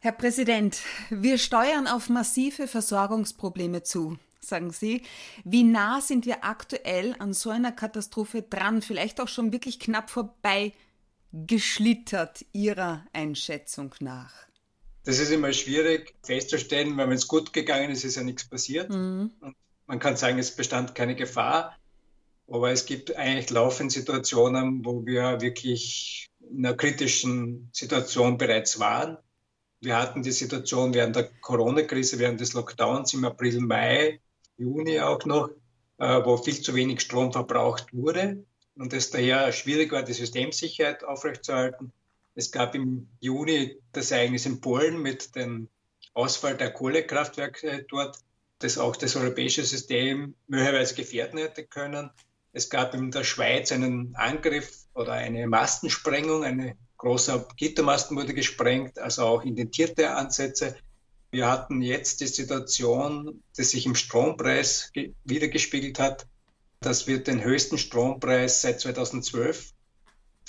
Herr 0.00 0.12
Präsident, 0.12 0.80
wir 1.10 1.36
steuern 1.36 1.86
auf 1.86 2.08
massive 2.08 2.66
Versorgungsprobleme 2.66 3.82
zu, 3.82 4.16
sagen 4.40 4.70
Sie. 4.70 5.02
Wie 5.44 5.62
nah 5.62 6.00
sind 6.00 6.24
wir 6.24 6.42
aktuell 6.42 7.14
an 7.18 7.34
so 7.34 7.50
einer 7.50 7.72
Katastrophe 7.72 8.40
dran, 8.40 8.80
vielleicht 8.80 9.20
auch 9.20 9.28
schon 9.28 9.52
wirklich 9.52 9.78
knapp 9.78 10.08
vorbei 10.08 10.72
geschlittert 11.32 12.46
Ihrer 12.52 13.04
Einschätzung 13.12 13.94
nach? 14.00 14.49
Das 15.04 15.18
ist 15.18 15.30
immer 15.30 15.52
schwierig 15.52 16.14
festzustellen, 16.22 16.96
weil 16.96 17.08
wenn 17.08 17.16
es 17.16 17.28
gut 17.28 17.52
gegangen 17.52 17.90
ist, 17.90 18.04
ist 18.04 18.16
ja 18.16 18.22
nichts 18.22 18.48
passiert. 18.48 18.90
Mhm. 18.90 19.30
man 19.86 19.98
kann 19.98 20.16
sagen, 20.16 20.38
es 20.38 20.54
bestand 20.54 20.94
keine 20.94 21.16
Gefahr. 21.16 21.76
Aber 22.46 22.70
es 22.70 22.84
gibt 22.84 23.16
eigentlich 23.16 23.50
laufend 23.50 23.92
Situationen, 23.92 24.84
wo 24.84 25.06
wir 25.06 25.40
wirklich 25.40 26.28
in 26.40 26.66
einer 26.66 26.76
kritischen 26.76 27.70
Situation 27.72 28.38
bereits 28.38 28.80
waren. 28.80 29.18
Wir 29.80 29.96
hatten 29.96 30.22
die 30.22 30.32
Situation 30.32 30.92
während 30.92 31.16
der 31.16 31.30
Corona-Krise, 31.40 32.18
während 32.18 32.40
des 32.40 32.52
Lockdowns 32.52 33.14
im 33.14 33.24
April, 33.24 33.60
Mai, 33.60 34.20
Juni 34.58 35.00
auch 35.00 35.24
noch, 35.24 35.50
äh, 35.98 36.24
wo 36.24 36.36
viel 36.36 36.60
zu 36.60 36.74
wenig 36.74 37.00
Strom 37.00 37.32
verbraucht 37.32 37.94
wurde 37.94 38.44
und 38.74 38.92
es 38.92 39.10
daher 39.10 39.52
schwierig 39.52 39.92
war, 39.92 40.02
die 40.02 40.12
Systemsicherheit 40.12 41.04
aufrechtzuerhalten. 41.04 41.92
Es 42.34 42.52
gab 42.52 42.74
im 42.74 43.08
Juni 43.20 43.76
das 43.92 44.10
Ereignis 44.10 44.46
in 44.46 44.60
Polen 44.60 45.02
mit 45.02 45.34
dem 45.34 45.68
Ausfall 46.14 46.56
der 46.56 46.72
Kohlekraftwerke 46.72 47.86
dort, 47.88 48.18
das 48.58 48.78
auch 48.78 48.96
das 48.96 49.16
europäische 49.16 49.64
System 49.64 50.34
möglicherweise 50.46 50.94
gefährden 50.94 51.38
hätte 51.38 51.64
können. 51.64 52.10
Es 52.52 52.68
gab 52.68 52.94
in 52.94 53.10
der 53.10 53.24
Schweiz 53.24 53.72
einen 53.72 54.14
Angriff 54.16 54.84
oder 54.94 55.12
eine 55.12 55.46
Mastensprengung, 55.46 56.44
ein 56.44 56.76
großer 56.96 57.48
Gittermasten 57.56 58.16
wurde 58.16 58.34
gesprengt, 58.34 58.98
also 58.98 59.24
auch 59.24 59.42
indentierte 59.42 60.14
Ansätze. 60.14 60.76
Wir 61.30 61.48
hatten 61.48 61.80
jetzt 61.80 62.20
die 62.20 62.26
Situation, 62.26 63.42
die 63.56 63.62
sich 63.62 63.86
im 63.86 63.94
Strompreis 63.94 64.92
wiedergespiegelt 65.24 65.98
hat, 65.98 66.26
dass 66.80 67.06
wir 67.06 67.22
den 67.22 67.42
höchsten 67.42 67.78
Strompreis 67.78 68.62
seit 68.62 68.80
2012 68.80 69.72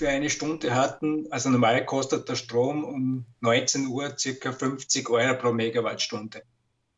für 0.02 0.10
eine 0.10 0.32
Stunde 0.32 0.74
hatten. 0.74 1.32
Also 1.32 1.52
normal 1.52 1.86
kostet 1.86 2.28
der 2.28 2.34
Strom 2.34 2.84
um 2.84 3.26
19 3.42 3.86
Uhr 3.86 4.18
circa 4.18 4.52
50 4.52 5.08
Euro 5.12 5.38
pro 5.38 5.54
Megawattstunde. 5.54 6.42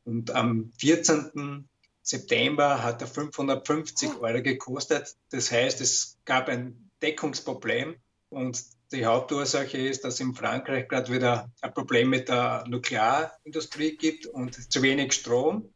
Und 0.05 0.31
am 0.31 0.71
14. 0.77 1.67
September 2.01 2.81
hat 2.81 3.01
er 3.01 3.07
550 3.07 4.21
Euro 4.21 4.41
gekostet. 4.41 5.17
Das 5.31 5.51
heißt, 5.51 5.81
es 5.81 6.17
gab 6.23 6.47
ein 6.47 6.91
Deckungsproblem 7.01 7.95
und 8.29 8.63
die 8.93 9.05
Hauptursache 9.05 9.77
ist, 9.77 10.05
dass 10.05 10.21
in 10.21 10.33
Frankreich 10.33 10.87
gerade 10.87 11.11
wieder 11.11 11.51
ein 11.59 11.73
Problem 11.73 12.09
mit 12.09 12.29
der 12.29 12.63
Nuklearindustrie 12.69 13.97
gibt 13.97 14.27
und 14.27 14.71
zu 14.71 14.81
wenig 14.81 15.11
Strom. 15.11 15.73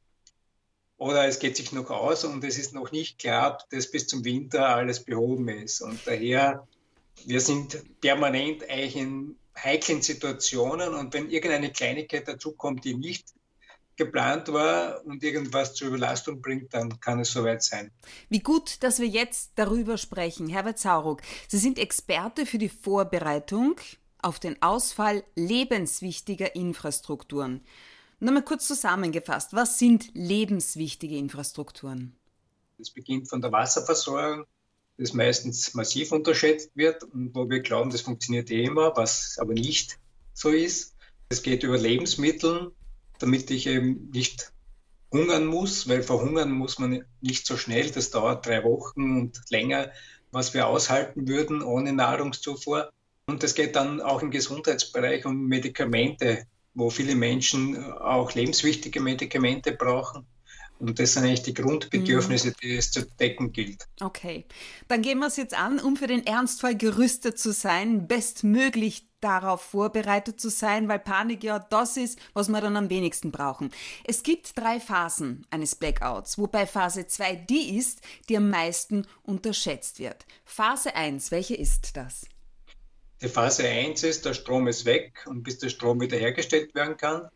Oder 0.95 1.25
es 1.25 1.39
geht 1.39 1.57
sich 1.57 1.73
noch 1.73 1.89
aus 1.89 2.23
und 2.23 2.41
es 2.45 2.57
ist 2.57 2.73
noch 2.73 2.93
nicht 2.93 3.19
klar, 3.19 3.55
ob 3.55 3.69
das 3.69 3.91
bis 3.91 4.07
zum 4.07 4.23
Winter 4.23 4.69
alles 4.69 5.03
behoben 5.03 5.49
ist. 5.49 5.81
Und 5.81 5.99
daher, 6.07 6.65
wir 7.25 7.41
sind 7.41 7.99
permanent 8.01 8.69
eigentlich 8.69 8.95
in 8.95 9.35
heiklen 9.55 10.01
Situationen 10.01 10.93
und 10.93 11.13
wenn 11.13 11.29
irgendeine 11.29 11.71
Kleinigkeit 11.71 12.27
dazukommt, 12.27 12.85
die 12.85 12.95
nicht 12.95 13.33
geplant 13.95 14.47
war 14.53 15.03
und 15.05 15.23
irgendwas 15.23 15.73
zur 15.73 15.87
Überlastung 15.89 16.41
bringt, 16.41 16.73
dann 16.73 16.99
kann 16.99 17.19
es 17.19 17.31
soweit 17.31 17.63
sein. 17.63 17.91
Wie 18.29 18.39
gut, 18.39 18.83
dass 18.83 18.99
wir 18.99 19.07
jetzt 19.07 19.53
darüber 19.55 19.97
sprechen. 19.97 20.47
Herbert 20.47 20.77
Sauruck, 20.77 21.21
Sie 21.47 21.57
sind 21.57 21.79
Experte 21.79 22.45
für 22.45 22.59
die 22.59 22.69
Vorbereitung 22.69 23.75
auf 24.21 24.39
den 24.39 24.61
Ausfall 24.61 25.23
lebenswichtiger 25.35 26.55
Infrastrukturen. 26.55 27.61
Nochmal 28.19 28.43
kurz 28.43 28.67
zusammengefasst, 28.67 29.53
was 29.53 29.77
sind 29.77 30.09
lebenswichtige 30.13 31.17
Infrastrukturen? 31.17 32.15
Es 32.79 32.91
beginnt 32.91 33.29
von 33.29 33.41
der 33.41 33.51
Wasserversorgung, 33.51 34.45
das 34.97 35.13
meistens 35.13 35.73
massiv 35.73 36.11
unterschätzt 36.11 36.71
wird 36.75 37.03
und 37.03 37.33
wo 37.35 37.49
wir 37.49 37.59
glauben, 37.59 37.91
das 37.91 38.01
funktioniert 38.01 38.49
eh 38.49 38.63
immer, 38.63 38.95
was 38.95 39.37
aber 39.39 39.53
nicht 39.53 39.99
so 40.33 40.49
ist. 40.49 40.95
Es 41.29 41.43
geht 41.43 41.63
über 41.63 41.77
Lebensmittel, 41.77 42.71
damit 43.19 43.51
ich 43.51 43.67
eben 43.67 44.09
nicht 44.11 44.51
hungern 45.11 45.45
muss, 45.45 45.87
weil 45.87 46.03
verhungern 46.03 46.51
muss 46.51 46.79
man 46.79 47.03
nicht 47.21 47.45
so 47.45 47.57
schnell. 47.57 47.91
Das 47.91 48.11
dauert 48.11 48.45
drei 48.45 48.63
Wochen 48.63 49.19
und 49.19 49.41
länger, 49.49 49.91
was 50.31 50.53
wir 50.53 50.67
aushalten 50.67 51.27
würden 51.27 51.61
ohne 51.61 51.93
Nahrungszufuhr. 51.93 52.89
Und 53.27 53.43
es 53.43 53.55
geht 53.55 53.75
dann 53.75 54.01
auch 54.01 54.21
im 54.21 54.31
Gesundheitsbereich 54.31 55.25
um 55.25 55.47
Medikamente, 55.47 56.45
wo 56.73 56.89
viele 56.89 57.15
Menschen 57.15 57.91
auch 57.93 58.33
lebenswichtige 58.33 59.01
Medikamente 59.01 59.73
brauchen. 59.73 60.25
Und 60.79 60.99
das 60.99 61.13
sind 61.13 61.23
eigentlich 61.23 61.43
die 61.43 61.53
Grundbedürfnisse, 61.53 62.49
mhm. 62.49 62.53
die 62.61 62.75
es 62.75 62.91
zu 62.91 63.03
decken 63.19 63.51
gilt. 63.51 63.87
Okay, 64.01 64.45
dann 64.87 65.01
gehen 65.01 65.19
wir 65.19 65.27
es 65.27 65.37
jetzt 65.37 65.57
an, 65.57 65.79
um 65.79 65.95
für 65.95 66.07
den 66.07 66.25
Ernstfall 66.25 66.75
gerüstet 66.75 67.39
zu 67.39 67.51
sein, 67.51 68.07
bestmöglich 68.07 69.07
darauf 69.19 69.61
vorbereitet 69.61 70.39
zu 70.39 70.49
sein, 70.49 70.87
weil 70.87 70.99
Panik 70.99 71.43
ja 71.43 71.59
das 71.59 71.97
ist, 71.97 72.19
was 72.33 72.49
wir 72.49 72.61
dann 72.61 72.77
am 72.77 72.89
wenigsten 72.89 73.31
brauchen. 73.31 73.71
Es 74.03 74.23
gibt 74.23 74.57
drei 74.57 74.79
Phasen 74.79 75.45
eines 75.49 75.75
Blackouts, 75.75 76.37
wobei 76.37 76.67
Phase 76.67 77.07
2 77.07 77.35
die 77.35 77.77
ist, 77.77 78.01
die 78.29 78.37
am 78.37 78.49
meisten 78.49 79.07
unterschätzt 79.23 79.99
wird. 79.99 80.25
Phase 80.45 80.95
1, 80.95 81.31
welche 81.31 81.55
ist 81.55 81.97
das? 81.97 82.27
Die 83.21 83.29
Phase 83.29 83.67
1 83.67 84.03
ist, 84.03 84.25
der 84.25 84.35
Strom 84.35 84.67
ist 84.67 84.85
weg 84.85 85.25
und 85.25 85.41
bis 85.41 85.57
der 85.57 85.69
Strom 85.69 85.99
wiederhergestellt 85.99 86.75
werden 86.75 86.97
kann. 86.97 87.29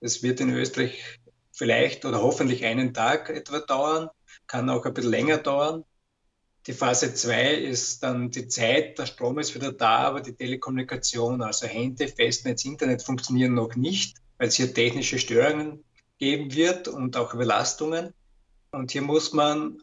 Das 0.00 0.22
wird 0.22 0.40
in 0.40 0.50
Österreich 0.50 1.18
vielleicht 1.58 2.04
oder 2.04 2.22
hoffentlich 2.22 2.64
einen 2.64 2.94
Tag 2.94 3.30
etwa 3.30 3.58
dauern, 3.58 4.08
kann 4.46 4.70
auch 4.70 4.86
ein 4.86 4.94
bisschen 4.94 5.10
länger 5.10 5.38
dauern. 5.38 5.84
Die 6.66 6.72
Phase 6.72 7.14
2 7.14 7.54
ist 7.54 8.02
dann 8.02 8.30
die 8.30 8.46
Zeit, 8.46 8.98
der 8.98 9.06
Strom 9.06 9.38
ist 9.38 9.54
wieder 9.54 9.72
da, 9.72 9.98
aber 9.98 10.20
die 10.20 10.34
Telekommunikation, 10.34 11.42
also 11.42 11.66
Handy, 11.66 12.06
Festnetz, 12.06 12.64
Internet 12.64 13.02
funktionieren 13.02 13.54
noch 13.54 13.74
nicht, 13.74 14.18
weil 14.36 14.48
es 14.48 14.54
hier 14.54 14.72
technische 14.72 15.18
Störungen 15.18 15.84
geben 16.18 16.54
wird 16.54 16.86
und 16.86 17.16
auch 17.16 17.34
Überlastungen. 17.34 18.14
Und 18.70 18.92
hier 18.92 19.02
muss 19.02 19.32
man 19.32 19.82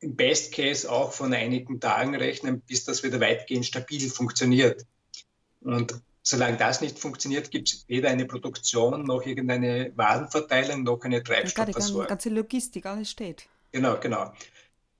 im 0.00 0.16
Best 0.16 0.52
Case 0.52 0.90
auch 0.90 1.12
von 1.12 1.32
einigen 1.32 1.80
Tagen 1.80 2.14
rechnen, 2.14 2.60
bis 2.60 2.84
das 2.84 3.02
wieder 3.02 3.20
weitgehend 3.20 3.64
stabil 3.64 4.10
funktioniert. 4.10 4.84
Und 5.60 6.02
solange 6.26 6.56
das 6.56 6.80
nicht 6.80 6.98
funktioniert, 6.98 7.52
gibt 7.52 7.68
es 7.68 7.88
weder 7.88 8.08
eine 8.08 8.26
Produktion 8.26 9.04
noch 9.04 9.24
irgendeine 9.24 9.92
Warenverteilung 9.94 10.82
noch 10.82 11.00
eine 11.02 11.22
Treibstoffversorgung. 11.22 12.02
Die 12.02 12.08
ganze 12.08 12.28
Logistik, 12.30 12.84
alles 12.84 13.10
steht. 13.10 13.48
Genau, 13.70 13.96
genau. 14.00 14.32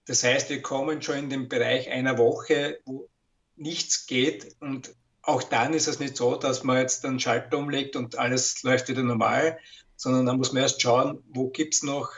Das 0.06 0.22
heißt, 0.22 0.50
wir 0.50 0.62
kommen 0.62 1.02
schon 1.02 1.16
in 1.16 1.30
den 1.30 1.48
Bereich 1.48 1.90
einer 1.90 2.16
Woche, 2.16 2.78
wo 2.84 3.08
nichts 3.56 4.06
geht. 4.06 4.54
Und 4.60 4.94
auch 5.22 5.42
dann 5.42 5.74
ist 5.74 5.88
es 5.88 5.98
nicht 5.98 6.16
so, 6.16 6.36
dass 6.36 6.62
man 6.62 6.78
jetzt 6.78 7.04
einen 7.04 7.18
Schalter 7.18 7.58
umlegt 7.58 7.96
und 7.96 8.16
alles 8.16 8.62
läuft 8.62 8.88
wieder 8.88 9.02
normal, 9.02 9.58
sondern 9.96 10.26
dann 10.26 10.36
muss 10.36 10.52
man 10.52 10.62
erst 10.62 10.80
schauen, 10.80 11.24
wo 11.30 11.48
gibt 11.48 11.74
es 11.74 11.82
noch 11.82 12.12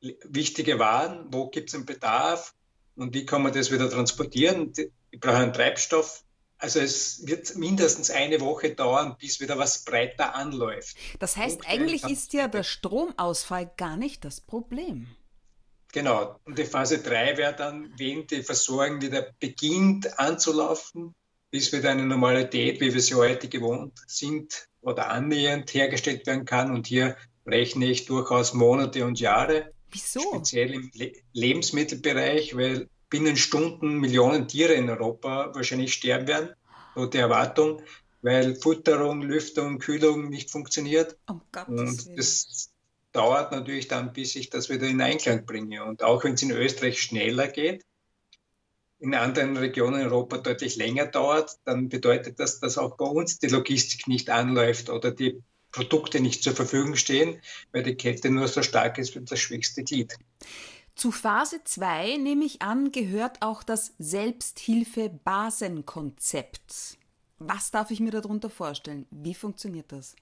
wichtige 0.00 0.80
Waren, 0.80 1.26
wo 1.30 1.48
gibt 1.48 1.68
es 1.68 1.76
einen 1.76 1.86
Bedarf 1.86 2.54
und 2.96 3.14
wie 3.14 3.24
kann 3.24 3.42
man 3.42 3.52
das 3.52 3.70
wieder 3.70 3.88
transportieren. 3.88 4.72
Ich 5.12 5.20
brauche 5.20 5.36
einen 5.36 5.52
Treibstoff. 5.52 6.24
Also 6.58 6.80
es 6.80 7.26
wird 7.26 7.54
mindestens 7.56 8.10
eine 8.10 8.40
Woche 8.40 8.74
dauern, 8.74 9.16
bis 9.18 9.40
wieder 9.40 9.58
was 9.58 9.84
breiter 9.84 10.34
anläuft. 10.34 10.96
Das 11.20 11.36
heißt, 11.36 11.58
und 11.58 11.68
eigentlich 11.68 12.02
ist 12.04 12.32
ja 12.32 12.48
der 12.48 12.64
Stromausfall 12.64 13.70
gar 13.76 13.96
nicht 13.96 14.24
das 14.24 14.40
Problem. 14.40 15.06
Genau. 15.92 16.38
Und 16.44 16.58
die 16.58 16.64
Phase 16.64 16.98
3 16.98 17.36
wäre 17.36 17.54
dann, 17.54 17.92
wenn 17.96 18.26
die 18.26 18.42
Versorgung 18.42 19.00
wieder 19.00 19.32
beginnt 19.38 20.18
anzulaufen, 20.18 21.14
bis 21.50 21.72
wieder 21.72 21.90
eine 21.90 22.04
Normalität, 22.04 22.80
wie 22.80 22.92
wir 22.92 23.00
sie 23.00 23.14
heute 23.14 23.48
gewohnt 23.48 23.98
sind 24.06 24.68
oder 24.82 25.10
annähernd 25.10 25.72
hergestellt 25.72 26.26
werden 26.26 26.44
kann. 26.44 26.72
Und 26.72 26.86
hier 26.86 27.16
rechne 27.46 27.86
ich 27.86 28.04
durchaus 28.04 28.52
Monate 28.52 29.04
und 29.04 29.20
Jahre. 29.20 29.72
Wieso? 29.90 30.20
Speziell 30.20 30.74
im 30.74 30.90
Le 30.94 31.12
Lebensmittelbereich, 31.32 32.56
weil 32.56 32.88
binnen 33.10 33.36
Stunden 33.36 33.98
Millionen 33.98 34.48
Tiere 34.48 34.74
in 34.74 34.90
Europa 34.90 35.54
wahrscheinlich 35.54 35.94
sterben 35.94 36.28
werden. 36.28 36.50
So 36.94 37.06
die 37.06 37.18
Erwartung, 37.18 37.82
weil 38.22 38.56
Futterung, 38.56 39.22
Lüftung, 39.22 39.78
Kühlung 39.78 40.28
nicht 40.28 40.50
funktioniert. 40.50 41.16
Um 41.28 41.42
Gottes 41.52 42.06
und 42.06 42.18
das 42.18 42.70
dauert 43.12 43.52
natürlich 43.52 43.88
dann, 43.88 44.12
bis 44.12 44.36
ich 44.36 44.50
das 44.50 44.68
wieder 44.68 44.86
in 44.86 45.00
Einklang 45.00 45.46
bringe. 45.46 45.84
Und 45.84 46.02
auch 46.02 46.24
wenn 46.24 46.34
es 46.34 46.42
in 46.42 46.50
Österreich 46.50 47.00
schneller 47.00 47.48
geht, 47.48 47.84
in 49.00 49.14
anderen 49.14 49.56
Regionen 49.56 50.00
in 50.00 50.06
Europa 50.06 50.38
deutlich 50.38 50.76
länger 50.76 51.06
dauert, 51.06 51.56
dann 51.64 51.88
bedeutet 51.88 52.40
das, 52.40 52.58
dass 52.58 52.78
auch 52.78 52.96
bei 52.96 53.04
uns 53.04 53.38
die 53.38 53.46
Logistik 53.46 54.08
nicht 54.08 54.28
anläuft 54.28 54.90
oder 54.90 55.12
die 55.12 55.40
Produkte 55.70 56.20
nicht 56.20 56.42
zur 56.42 56.54
Verfügung 56.54 56.96
stehen, 56.96 57.40
weil 57.72 57.82
die 57.82 57.94
Kette 57.94 58.30
nur 58.30 58.48
so 58.48 58.62
stark 58.62 58.98
ist 58.98 59.14
wie 59.14 59.20
das 59.20 59.38
schwächste 59.38 59.84
Glied. 59.84 60.16
Zu 60.98 61.12
Phase 61.12 61.62
2, 61.62 62.16
nehme 62.16 62.44
ich 62.44 62.60
an, 62.60 62.90
gehört 62.90 63.40
auch 63.40 63.62
das 63.62 63.94
Selbsthilfe-Basenkonzept. 64.00 66.98
Was 67.38 67.70
darf 67.70 67.92
ich 67.92 68.00
mir 68.00 68.10
darunter 68.10 68.50
vorstellen? 68.50 69.06
Wie 69.12 69.34
funktioniert 69.34 69.92
das? 69.92 70.16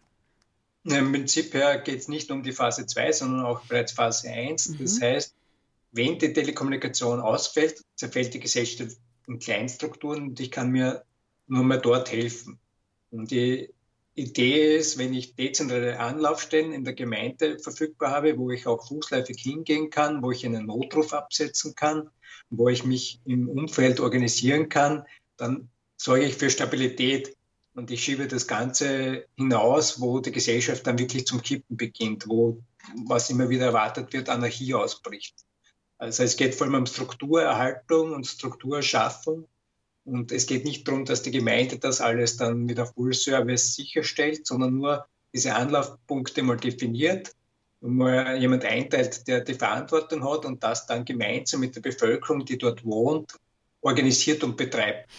Im 0.85 1.13
Prinzip 1.13 1.55
her 1.55 1.79
geht 1.79 2.01
es 2.01 2.09
nicht 2.09 2.31
um 2.31 2.43
die 2.43 2.53
Phase 2.53 2.85
2, 2.85 3.13
sondern 3.13 3.47
auch 3.47 3.63
bereits 3.63 3.93
Phase 3.93 4.29
1. 4.29 4.69
Mhm. 4.69 4.79
Das 4.79 5.01
heißt, 5.01 5.35
wenn 5.93 6.19
die 6.19 6.35
Telekommunikation 6.35 7.21
ausfällt, 7.21 7.83
zerfällt 7.95 8.35
die 8.35 8.41
Gesellschaft 8.41 8.99
in 9.27 9.39
Kleinstrukturen 9.39 10.25
und 10.25 10.39
ich 10.41 10.51
kann 10.51 10.73
mir 10.73 11.07
nur 11.47 11.65
mehr 11.65 11.79
dort 11.79 12.13
helfen. 12.13 12.59
Und 13.11 13.31
die 13.31 13.73
Idee 14.17 14.77
ist, 14.77 14.97
wenn 14.97 15.13
ich 15.13 15.35
dezentrale 15.35 16.01
Anlaufstellen 16.01 16.73
in 16.73 16.85
der 16.85 16.95
Gemeinde 16.95 17.59
verfügbar 17.59 18.11
habe, 18.11 18.39
wo 18.39 18.51
ich 18.51 18.67
auch 18.67 18.89
fußläufig 18.89 19.39
hingehen 19.39 19.91
kann, 19.91 20.23
wo 20.23 20.31
ich 20.31 20.45
einen 20.45 20.67
Notruf 20.67 21.13
absetzen 21.13 21.75
kann, 21.75 22.09
wo 22.49 22.69
ich 22.71 22.85
mich 22.85 23.21
im 23.27 23.49
Umfeld 23.49 24.01
organisieren 24.01 24.71
kann, 24.71 25.05
dann 25.37 25.69
sorge 25.99 26.25
ich 26.25 26.35
für 26.35 26.49
Stabilität 26.49 27.37
und 27.75 27.91
ich 27.91 28.03
schiebe 28.03 28.27
das 28.27 28.47
Ganze 28.47 29.27
hinaus, 29.37 30.01
wo 30.01 30.21
die 30.21 30.33
Gesellschaft 30.33 30.87
dann 30.87 30.99
wirklich 30.99 31.27
zum 31.27 31.43
Kippen 31.43 31.77
beginnt, 31.77 32.27
wo, 32.27 32.63
was 33.07 33.29
immer 33.29 33.51
wieder 33.51 33.67
erwartet 33.67 34.15
wird, 34.15 34.31
Anarchie 34.31 34.73
ausbricht. 34.73 35.35
Also 35.99 36.23
es 36.23 36.39
geht 36.39 36.55
vor 36.55 36.67
allem 36.67 36.77
um 36.77 36.87
Strukturerhaltung 36.87 38.13
und 38.13 38.27
Strukturschaffung 38.27 39.47
und 40.07 40.33
es 40.33 40.47
geht 40.47 40.65
nicht 40.65 40.87
darum, 40.87 41.05
dass 41.05 41.23
die 41.23 41.33
Gemeinde 41.33 41.79
das 41.79 42.01
alles 42.01 42.37
dann 42.37 42.65
mit 42.65 42.79
der 42.79 42.87
Full 42.87 43.13
Service 43.13 43.75
sicherstellt, 43.75 44.47
sondern 44.47 44.75
nur 44.75 45.07
diese 45.35 45.55
Anlaufpunkte 45.55 46.43
mal 46.43 46.57
definiert 46.57 47.33
und 47.81 47.97
mal 47.97 48.39
jemand 48.39 48.65
einteilt, 48.65 49.27
der 49.27 49.41
die 49.41 49.55
Verantwortung 49.55 50.25
hat 50.25 50.45
und 50.45 50.63
das 50.63 50.87
dann 50.87 51.05
gemeinsam 51.05 51.61
mit 51.61 51.75
der 51.75 51.81
Bevölkerung, 51.81 52.45
die 52.45 52.57
dort 52.57 52.85
wohnt, 52.85 53.35
organisiert 53.81 54.45
und 54.45 54.57
betreibt. 54.57 55.11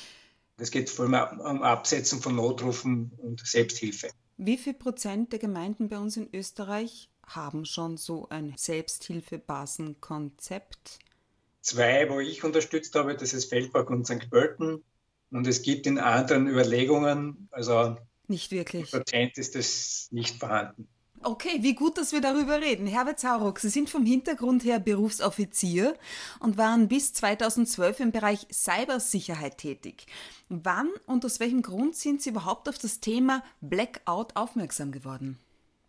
Es 0.58 0.72
geht 0.72 0.89
vor 0.89 1.06
allem 1.06 1.39
um 1.39 1.62
Absetzen 1.62 2.22
von 2.22 2.36
Notrufen 2.36 3.12
und 3.17 3.46
Selbsthilfe. 3.46 4.10
Wie 4.38 4.58
viel 4.58 4.74
Prozent 4.74 5.34
der 5.34 5.39
Gemeinden 5.39 5.89
bei 5.89 6.00
uns 6.00 6.15
in 6.15 6.29
Österreich 6.34 7.10
haben 7.25 7.65
schon 7.65 7.98
so 7.98 8.29
ein 8.29 8.53
Selbsthilfebasenkonzept? 8.56 11.00
Zwei, 11.67 12.09
wo 12.09 12.19
ich 12.19 12.43
unterstützt 12.43 12.95
habe, 12.95 13.15
das 13.15 13.33
ist 13.33 13.50
Feldberg 13.50 13.89
und 13.89 14.05
St. 14.05 14.29
Pölten. 14.29 14.83
Und 15.31 15.45
es 15.45 15.62
gibt 15.62 15.86
in 15.86 16.00
anderen 16.00 16.47
Überlegungen, 16.47 17.50
also 17.51 17.97
nicht 18.27 18.51
wirklich. 18.51 18.91
Prozent 18.91 19.38
ist 19.38 19.55
das 19.55 20.07
nicht 20.12 20.38
vorhanden. 20.38 20.88
Okay, 21.24 21.57
wie 21.62 21.74
gut, 21.74 21.97
dass 21.97 22.13
wir 22.13 22.21
darüber 22.21 22.62
reden. 22.62 22.86
Herbert 22.86 23.19
Sauruck, 23.19 23.59
Sie 23.59 23.69
sind 23.69 23.89
vom 23.89 24.05
Hintergrund 24.05 24.63
her 24.63 24.79
Berufsoffizier 24.79 25.95
und 26.39 26.57
waren 26.57 26.88
bis 26.88 27.13
2012 27.13 28.00
im 28.01 28.12
Bereich 28.12 28.45
Cybersicherheit 28.51 29.58
tätig. 29.58 30.06
Wann 30.47 30.89
und 31.08 31.25
aus 31.25 31.39
welchem 31.39 31.63
Grund 31.63 31.95
sind 31.95 32.21
Sie 32.21 32.30
überhaupt 32.30 32.69
auf 32.69 32.77
das 32.77 32.99
Thema 32.99 33.43
Blackout 33.62 34.36
aufmerksam 34.36 34.91
geworden? 34.91 35.39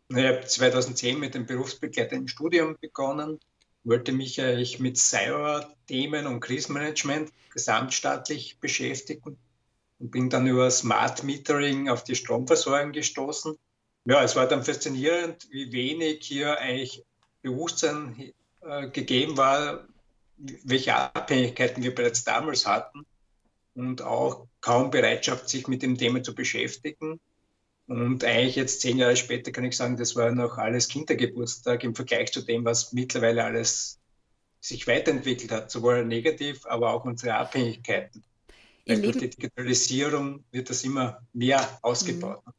Ich 0.08 0.16
habe 0.16 0.44
2010 0.44 1.20
mit 1.20 1.34
dem 1.34 1.44
berufsbegleitenden 1.44 2.28
Studium 2.28 2.76
begonnen 2.80 3.38
wollte 3.88 4.12
mich 4.12 4.40
eigentlich 4.40 4.79
mit 4.79 4.98
Cyber-Themen 4.98 6.27
und 6.27 6.40
Krisenmanagement 6.40 7.33
gesamtstaatlich 7.53 8.59
beschäftigen 8.61 9.38
und 9.98 10.11
bin 10.11 10.31
dann 10.31 10.46
über 10.46 10.70
Smart 10.70 11.24
Metering 11.24 11.88
auf 11.88 12.05
die 12.05 12.14
Stromversorgung 12.14 12.92
gestoßen. 12.92 13.59
Ja, 14.05 14.22
es 14.22 14.37
war 14.37 14.46
dann 14.46 14.62
faszinierend, 14.62 15.48
wie 15.51 15.72
wenig 15.72 16.24
hier 16.24 16.59
eigentlich 16.59 17.05
Bewusstsein 17.42 18.33
äh, 18.61 18.88
gegeben 18.90 19.37
war, 19.37 19.87
welche 20.37 20.94
Abhängigkeiten 20.94 21.83
wir 21.83 21.94
bereits 21.94 22.24
damals 22.24 22.66
hatten 22.66 23.07
und 23.74 24.03
auch 24.03 24.46
kaum 24.61 24.90
Bereitschaft, 24.90 25.48
sich 25.48 25.66
mit 25.66 25.83
dem 25.83 25.96
Thema 25.96 26.22
zu 26.22 26.35
beschäftigen. 26.35 27.20
Und 27.88 28.22
eigentlich 28.22 28.57
jetzt 28.57 28.83
zehn 28.83 28.98
Jahre 28.98 29.16
später 29.16 29.51
kann 29.51 29.64
ich 29.64 29.74
sagen, 29.74 29.96
das 29.96 30.14
war 30.14 30.31
noch 30.31 30.59
alles 30.59 30.88
Kindergeburtstag 30.88 31.83
im 31.85 31.94
Vergleich 31.94 32.31
zu 32.31 32.42
dem, 32.42 32.64
was 32.66 32.92
mittlerweile 32.92 33.42
alles 33.44 33.98
sich 34.61 34.87
weiterentwickelt 34.87 35.51
hat, 35.51 35.70
sowohl 35.70 36.05
negativ, 36.05 36.66
aber 36.66 36.92
auch 36.92 37.07
unsere 37.07 37.35
Abhängigkeiten. 37.35 38.22
Weil 38.87 39.01
durch 39.01 39.16
die 39.16 39.31
Digitalisierung 39.31 40.44
wird 40.51 40.68
das 40.68 40.85
immer 40.85 41.20
mehr 41.33 41.79
ausgebaut. 41.81 42.42
Mhm. 42.44 42.53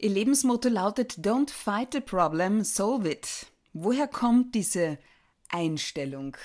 Ihr 0.00 0.10
Lebensmotto 0.10 0.68
lautet 0.68 1.14
Don't 1.14 1.50
fight 1.50 1.96
a 1.96 2.00
problem, 2.00 2.62
solve 2.62 3.10
it. 3.10 3.46
Woher 3.72 4.06
kommt 4.06 4.54
diese 4.54 4.98
Einstellung? 5.48 6.36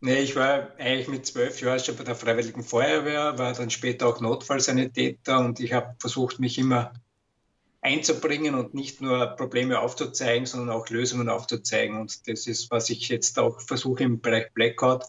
Nee, 0.00 0.20
ich 0.20 0.36
war 0.36 0.76
eigentlich 0.78 1.08
mit 1.08 1.26
zwölf 1.26 1.60
Jahren 1.60 1.80
schon 1.80 1.96
bei 1.96 2.04
der 2.04 2.14
Freiwilligen 2.14 2.62
Feuerwehr, 2.62 3.38
war 3.38 3.54
dann 3.54 3.70
später 3.70 4.06
auch 4.06 4.20
Notfallsanitäter 4.20 5.40
und 5.40 5.58
ich 5.58 5.72
habe 5.72 5.96
versucht, 5.98 6.38
mich 6.38 6.58
immer 6.58 6.92
einzubringen 7.86 8.56
und 8.56 8.74
nicht 8.74 9.00
nur 9.00 9.26
Probleme 9.36 9.80
aufzuzeigen, 9.80 10.44
sondern 10.44 10.70
auch 10.70 10.88
Lösungen 10.88 11.28
aufzuzeigen. 11.28 11.96
Und 11.96 12.26
das 12.26 12.48
ist, 12.48 12.68
was 12.72 12.90
ich 12.90 13.08
jetzt 13.08 13.38
auch 13.38 13.60
versuche 13.60 14.02
im 14.02 14.20
Bereich 14.20 14.52
Blackout. 14.52 15.04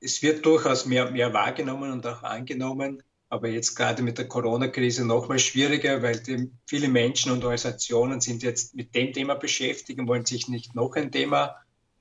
Es 0.00 0.22
wird 0.22 0.44
durchaus 0.44 0.84
mehr, 0.84 1.10
mehr 1.10 1.32
wahrgenommen 1.32 1.90
und 1.90 2.06
auch 2.06 2.22
angenommen, 2.22 3.02
aber 3.30 3.48
jetzt 3.48 3.74
gerade 3.74 4.02
mit 4.02 4.18
der 4.18 4.28
Corona-Krise 4.28 5.06
noch 5.06 5.28
mal 5.28 5.38
schwieriger, 5.38 6.02
weil 6.02 6.20
die, 6.20 6.50
viele 6.66 6.88
Menschen 6.88 7.32
und 7.32 7.42
Organisationen 7.42 8.20
sind 8.20 8.42
jetzt 8.42 8.74
mit 8.74 8.94
dem 8.94 9.14
Thema 9.14 9.34
beschäftigt 9.34 9.98
und 9.98 10.06
wollen 10.06 10.26
sich 10.26 10.46
nicht 10.48 10.74
noch 10.74 10.96
ein 10.96 11.10
Thema 11.10 11.56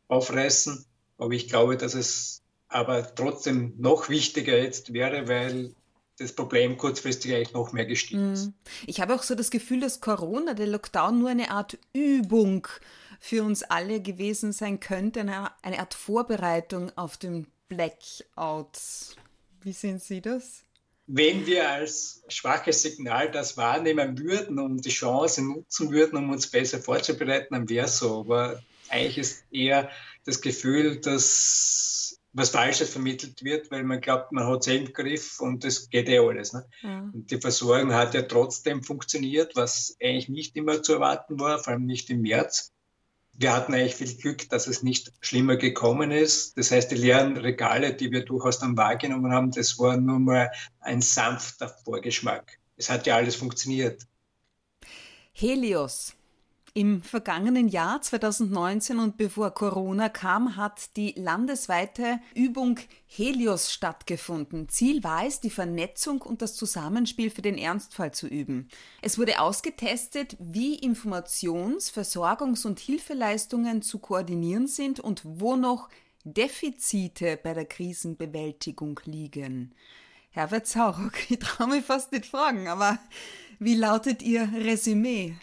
aufreißen. 0.09 0.85
Aber 1.17 1.31
ich 1.31 1.47
glaube, 1.47 1.77
dass 1.77 1.93
es 1.93 2.41
aber 2.67 3.15
trotzdem 3.15 3.73
noch 3.77 4.09
wichtiger 4.09 4.57
jetzt 4.57 4.91
wäre, 4.91 5.29
weil 5.29 5.75
das 6.19 6.33
Problem 6.33 6.77
kurzfristig 6.77 7.33
eigentlich 7.33 7.53
noch 7.53 7.71
mehr 7.71 7.85
gestiegen 7.85 8.33
ist. 8.33 8.47
Mhm. 8.47 8.53
Ich 8.87 9.01
habe 9.01 9.15
auch 9.15 9.23
so 9.23 9.35
das 9.35 9.49
Gefühl, 9.49 9.79
dass 9.79 10.01
Corona, 10.01 10.53
der 10.53 10.67
Lockdown, 10.67 11.19
nur 11.19 11.29
eine 11.29 11.51
Art 11.51 11.77
Übung 11.93 12.67
für 13.19 13.43
uns 13.43 13.63
alle 13.63 14.01
gewesen 14.01 14.51
sein 14.51 14.79
könnte, 14.79 15.21
eine, 15.21 15.51
eine 15.61 15.79
Art 15.79 15.93
Vorbereitung 15.93 16.91
auf 16.97 17.17
den 17.17 17.47
Blackout. 17.69 19.15
Wie 19.61 19.73
sehen 19.73 19.99
Sie 19.99 20.21
das? 20.21 20.63
Wenn 21.07 21.47
wir 21.47 21.69
als 21.69 22.21
schwaches 22.27 22.83
Signal 22.83 23.31
das 23.31 23.57
wahrnehmen 23.57 24.19
würden 24.19 24.59
und 24.59 24.85
die 24.85 24.89
Chance 24.89 25.41
nutzen 25.41 25.91
würden, 25.91 26.17
um 26.17 26.29
uns 26.29 26.47
besser 26.47 26.79
vorzubereiten, 26.79 27.53
dann 27.53 27.69
wäre 27.69 27.85
es 27.85 27.97
so. 27.97 28.19
Aber 28.19 28.61
eigentlich 28.89 29.17
ist 29.17 29.43
eher 29.51 29.89
das 30.25 30.41
Gefühl, 30.41 30.99
dass 30.99 32.18
was 32.33 32.49
Falsches 32.49 32.89
vermittelt 32.91 33.43
wird, 33.43 33.71
weil 33.71 33.83
man 33.83 34.01
glaubt, 34.01 34.31
man 34.31 34.45
hat 34.45 34.61
es 34.61 34.67
im 34.67 34.93
Griff 34.93 35.39
und 35.39 35.63
das 35.63 35.89
geht 35.89 36.09
eh 36.09 36.19
alles. 36.19 36.53
Ne? 36.53 36.65
Ja. 36.81 37.09
Und 37.13 37.31
die 37.31 37.39
Versorgung 37.39 37.93
hat 37.93 38.13
ja 38.13 38.21
trotzdem 38.21 38.83
funktioniert, 38.83 39.55
was 39.55 39.95
eigentlich 40.01 40.29
nicht 40.29 40.55
immer 40.55 40.83
zu 40.83 40.93
erwarten 40.93 41.39
war, 41.39 41.59
vor 41.59 41.73
allem 41.73 41.85
nicht 41.85 42.09
im 42.09 42.21
März. 42.21 42.71
Wir 43.33 43.53
hatten 43.53 43.73
eigentlich 43.73 43.95
viel 43.95 44.15
Glück, 44.17 44.49
dass 44.49 44.67
es 44.67 44.83
nicht 44.83 45.13
schlimmer 45.21 45.55
gekommen 45.55 46.11
ist. 46.11 46.57
Das 46.57 46.71
heißt, 46.71 46.91
die 46.91 46.95
leeren 46.95 47.37
Regale, 47.37 47.93
die 47.93 48.11
wir 48.11 48.25
durchaus 48.25 48.59
dann 48.59 48.75
wahrgenommen 48.75 49.31
haben, 49.31 49.51
das 49.51 49.79
war 49.79 49.95
nur 49.95 50.19
mal 50.19 50.51
ein 50.81 51.01
sanfter 51.01 51.69
Vorgeschmack. 51.69 52.59
Es 52.75 52.89
hat 52.89 53.07
ja 53.07 53.15
alles 53.15 53.35
funktioniert. 53.35 54.03
Helios, 55.31 56.13
im 56.73 57.01
vergangenen 57.01 57.67
Jahr 57.67 58.01
2019 58.01 58.99
und 58.99 59.17
bevor 59.17 59.51
Corona 59.51 60.09
kam, 60.09 60.55
hat 60.55 60.95
die 60.95 61.13
landesweite 61.17 62.19
Übung 62.35 62.79
Helios 63.05 63.71
stattgefunden. 63.71 64.69
Ziel 64.69 65.03
war 65.03 65.25
es, 65.25 65.39
die 65.39 65.49
Vernetzung 65.49 66.21
und 66.21 66.41
das 66.41 66.55
Zusammenspiel 66.55 67.29
für 67.29 67.41
den 67.41 67.57
Ernstfall 67.57 68.13
zu 68.13 68.27
üben. 68.27 68.67
Es 69.01 69.17
wurde 69.17 69.39
ausgetestet, 69.39 70.37
wie 70.39 70.79
Informations-, 70.79 71.91
Versorgungs- 71.91 72.65
und 72.65 72.79
Hilfeleistungen 72.79 73.81
zu 73.81 73.99
koordinieren 73.99 74.67
sind 74.67 74.99
und 74.99 75.21
wo 75.25 75.55
noch 75.55 75.89
Defizite 76.23 77.39
bei 77.41 77.53
der 77.53 77.65
Krisenbewältigung 77.65 78.99
liegen. 79.05 79.73
Herbert 80.31 80.67
Sauruck, 80.67 81.13
ich 81.29 81.39
traue 81.39 81.67
mich 81.67 81.85
fast 81.85 82.11
nicht 82.11 82.25
fragen, 82.25 82.67
aber 82.67 82.99
wie 83.59 83.75
lautet 83.75 84.21
Ihr 84.21 84.49
Resümee? 84.53 85.35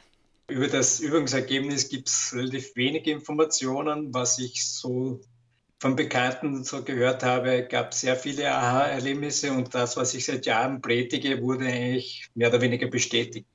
Über 0.48 0.68
das 0.68 1.00
Übungsergebnis 1.00 1.88
gibt 1.88 2.08
es 2.08 2.32
relativ 2.32 2.76
wenig 2.76 3.06
Informationen. 3.08 4.14
Was 4.14 4.38
ich 4.38 4.64
so 4.64 5.20
von 5.80 5.96
Bekannten 5.96 6.62
so 6.62 6.84
gehört 6.84 7.24
habe, 7.24 7.66
gab 7.68 7.92
sehr 7.92 8.16
viele 8.16 8.50
Aha-Erlebnisse 8.52 9.52
und 9.52 9.74
das, 9.74 9.96
was 9.96 10.14
ich 10.14 10.24
seit 10.24 10.46
Jahren 10.46 10.80
predige, 10.80 11.42
wurde 11.42 11.66
eigentlich 11.66 12.30
mehr 12.34 12.48
oder 12.48 12.60
weniger 12.60 12.86
bestätigt. 12.86 13.48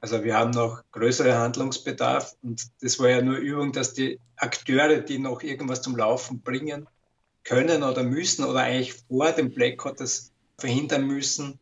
Also 0.00 0.24
wir 0.24 0.36
haben 0.36 0.50
noch 0.50 0.82
größeren 0.90 1.34
Handlungsbedarf 1.34 2.34
und 2.42 2.66
das 2.82 2.98
war 2.98 3.08
ja 3.08 3.22
nur 3.22 3.36
Übung, 3.36 3.70
dass 3.70 3.94
die 3.94 4.18
Akteure, 4.34 5.00
die 5.00 5.20
noch 5.20 5.44
irgendwas 5.44 5.80
zum 5.80 5.96
Laufen 5.96 6.40
bringen 6.42 6.88
können 7.44 7.84
oder 7.84 8.02
müssen 8.02 8.44
oder 8.44 8.60
eigentlich 8.60 8.94
vor 8.94 9.30
dem 9.30 9.54
Blackout 9.54 10.00
das 10.00 10.32
verhindern 10.58 11.06
müssen, 11.06 11.60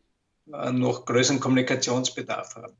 äh, 0.51 0.71
noch 0.71 1.05
größeren 1.05 1.39
Kommunikationsbedarf 1.39 2.55
haben. 2.55 2.73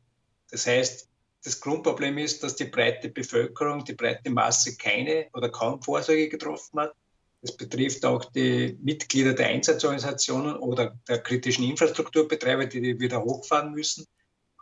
Das 0.50 0.66
heißt, 0.66 1.11
das 1.44 1.60
Grundproblem 1.60 2.18
ist, 2.20 2.44
dass 2.44 2.56
die 2.56 2.66
breite 2.66 3.10
Bevölkerung, 3.10 3.84
die 3.84 3.94
breite 3.94 4.30
Masse 4.30 4.78
keine 4.78 5.28
oder 5.34 5.50
kaum 5.50 5.82
Vorsorge 5.82 6.30
getroffen 6.30 6.80
hat. 6.80 6.94
Das 7.42 7.58
betrifft 7.58 8.06
auch 8.06 8.26
die 8.26 8.78
Mitglieder 8.82 9.34
der 9.34 9.48
Einsatzorganisationen 9.48 10.56
oder 10.58 11.00
der 11.08 11.20
kritischen 11.20 11.64
Infrastrukturbetreiber, 11.64 12.68
die 12.68 12.82
die 12.82 13.00
wieder 13.00 13.24
hochfahren 13.24 13.74
müssen. 13.74 14.06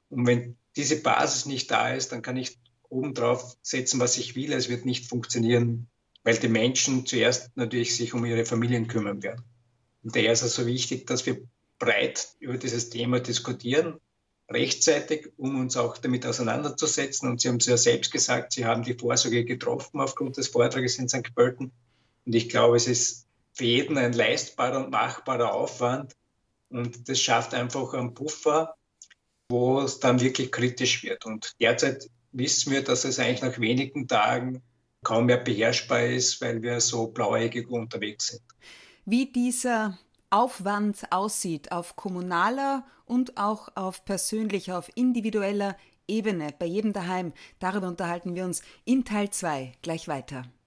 Und 0.09 0.25
wenn 0.25 0.57
diese 0.77 1.01
Basis 1.01 1.45
nicht 1.45 1.69
da 1.69 1.93
ist, 1.93 2.13
dann 2.13 2.21
kann 2.21 2.37
ich 2.37 2.57
obendrauf 2.87 3.57
setzen, 3.61 3.99
was 3.99 4.17
ich 4.17 4.35
will. 4.35 4.53
Es 4.53 4.69
wird 4.69 4.85
nicht 4.85 5.07
funktionieren, 5.07 5.87
weil 6.23 6.37
die 6.37 6.47
Menschen 6.47 7.05
zuerst 7.05 7.55
natürlich 7.57 7.95
sich 7.95 8.13
um 8.13 8.25
ihre 8.25 8.45
Familien 8.45 8.87
kümmern 8.87 9.21
werden. 9.21 9.43
Und 10.01 10.15
daher 10.15 10.31
ist 10.31 10.43
es 10.43 10.55
so 10.55 10.65
wichtig, 10.65 11.05
dass 11.05 11.25
wir 11.25 11.41
breit 11.77 12.29
über 12.39 12.57
dieses 12.57 12.89
Thema 12.89 13.19
diskutieren, 13.19 13.99
rechtzeitig, 14.49 15.31
um 15.37 15.59
uns 15.59 15.77
auch 15.77 15.97
damit 15.97 16.25
auseinanderzusetzen. 16.25 17.29
Und 17.29 17.41
Sie 17.41 17.49
haben 17.49 17.57
es 17.57 17.67
ja 17.67 17.77
selbst 17.77 18.11
gesagt, 18.11 18.53
Sie 18.53 18.65
haben 18.65 18.83
die 18.83 18.95
Vorsorge 18.95 19.45
getroffen 19.45 20.01
aufgrund 20.01 20.37
des 20.37 20.47
Vortrages 20.47 20.97
in 20.97 21.07
St. 21.07 21.33
Pölten. 21.35 21.71
Und 22.25 22.35
ich 22.35 22.49
glaube, 22.49 22.77
es 22.77 22.87
ist 22.87 23.27
für 23.53 23.65
jeden 23.65 23.97
ein 23.97 24.13
leistbarer 24.13 24.83
und 24.85 24.91
machbarer 24.91 25.53
Aufwand. 25.53 26.13
Und 26.69 27.09
das 27.09 27.19
schafft 27.19 27.53
einfach 27.53 27.93
einen 27.93 28.13
Puffer, 28.13 28.75
wo 29.49 29.81
es 29.81 29.99
dann 29.99 30.19
wirklich 30.19 30.51
kritisch 30.51 31.03
wird. 31.03 31.25
Und 31.25 31.53
derzeit 31.59 32.09
wissen 32.31 32.71
wir, 32.71 32.83
dass 32.83 33.05
es 33.05 33.19
eigentlich 33.19 33.41
nach 33.41 33.59
wenigen 33.59 34.07
Tagen 34.07 34.61
kaum 35.03 35.25
mehr 35.25 35.37
beherrschbar 35.37 36.05
ist, 36.05 36.41
weil 36.41 36.61
wir 36.61 36.79
so 36.81 37.07
blauäugig 37.07 37.69
unterwegs 37.69 38.27
sind. 38.27 38.41
Wie 39.05 39.31
dieser 39.31 39.97
Aufwand 40.29 41.11
aussieht 41.11 41.71
auf 41.71 41.95
kommunaler 41.95 42.85
und 43.09 43.37
auch 43.37 43.69
auf 43.75 44.05
persönlicher, 44.05 44.77
auf 44.77 44.89
individueller 44.95 45.75
Ebene, 46.07 46.53
bei 46.57 46.65
jedem 46.65 46.93
daheim. 46.93 47.33
Darüber 47.59 47.87
unterhalten 47.87 48.35
wir 48.35 48.45
uns 48.45 48.61
in 48.85 49.03
Teil 49.03 49.29
2 49.29 49.73
gleich 49.81 50.07
weiter. 50.07 50.49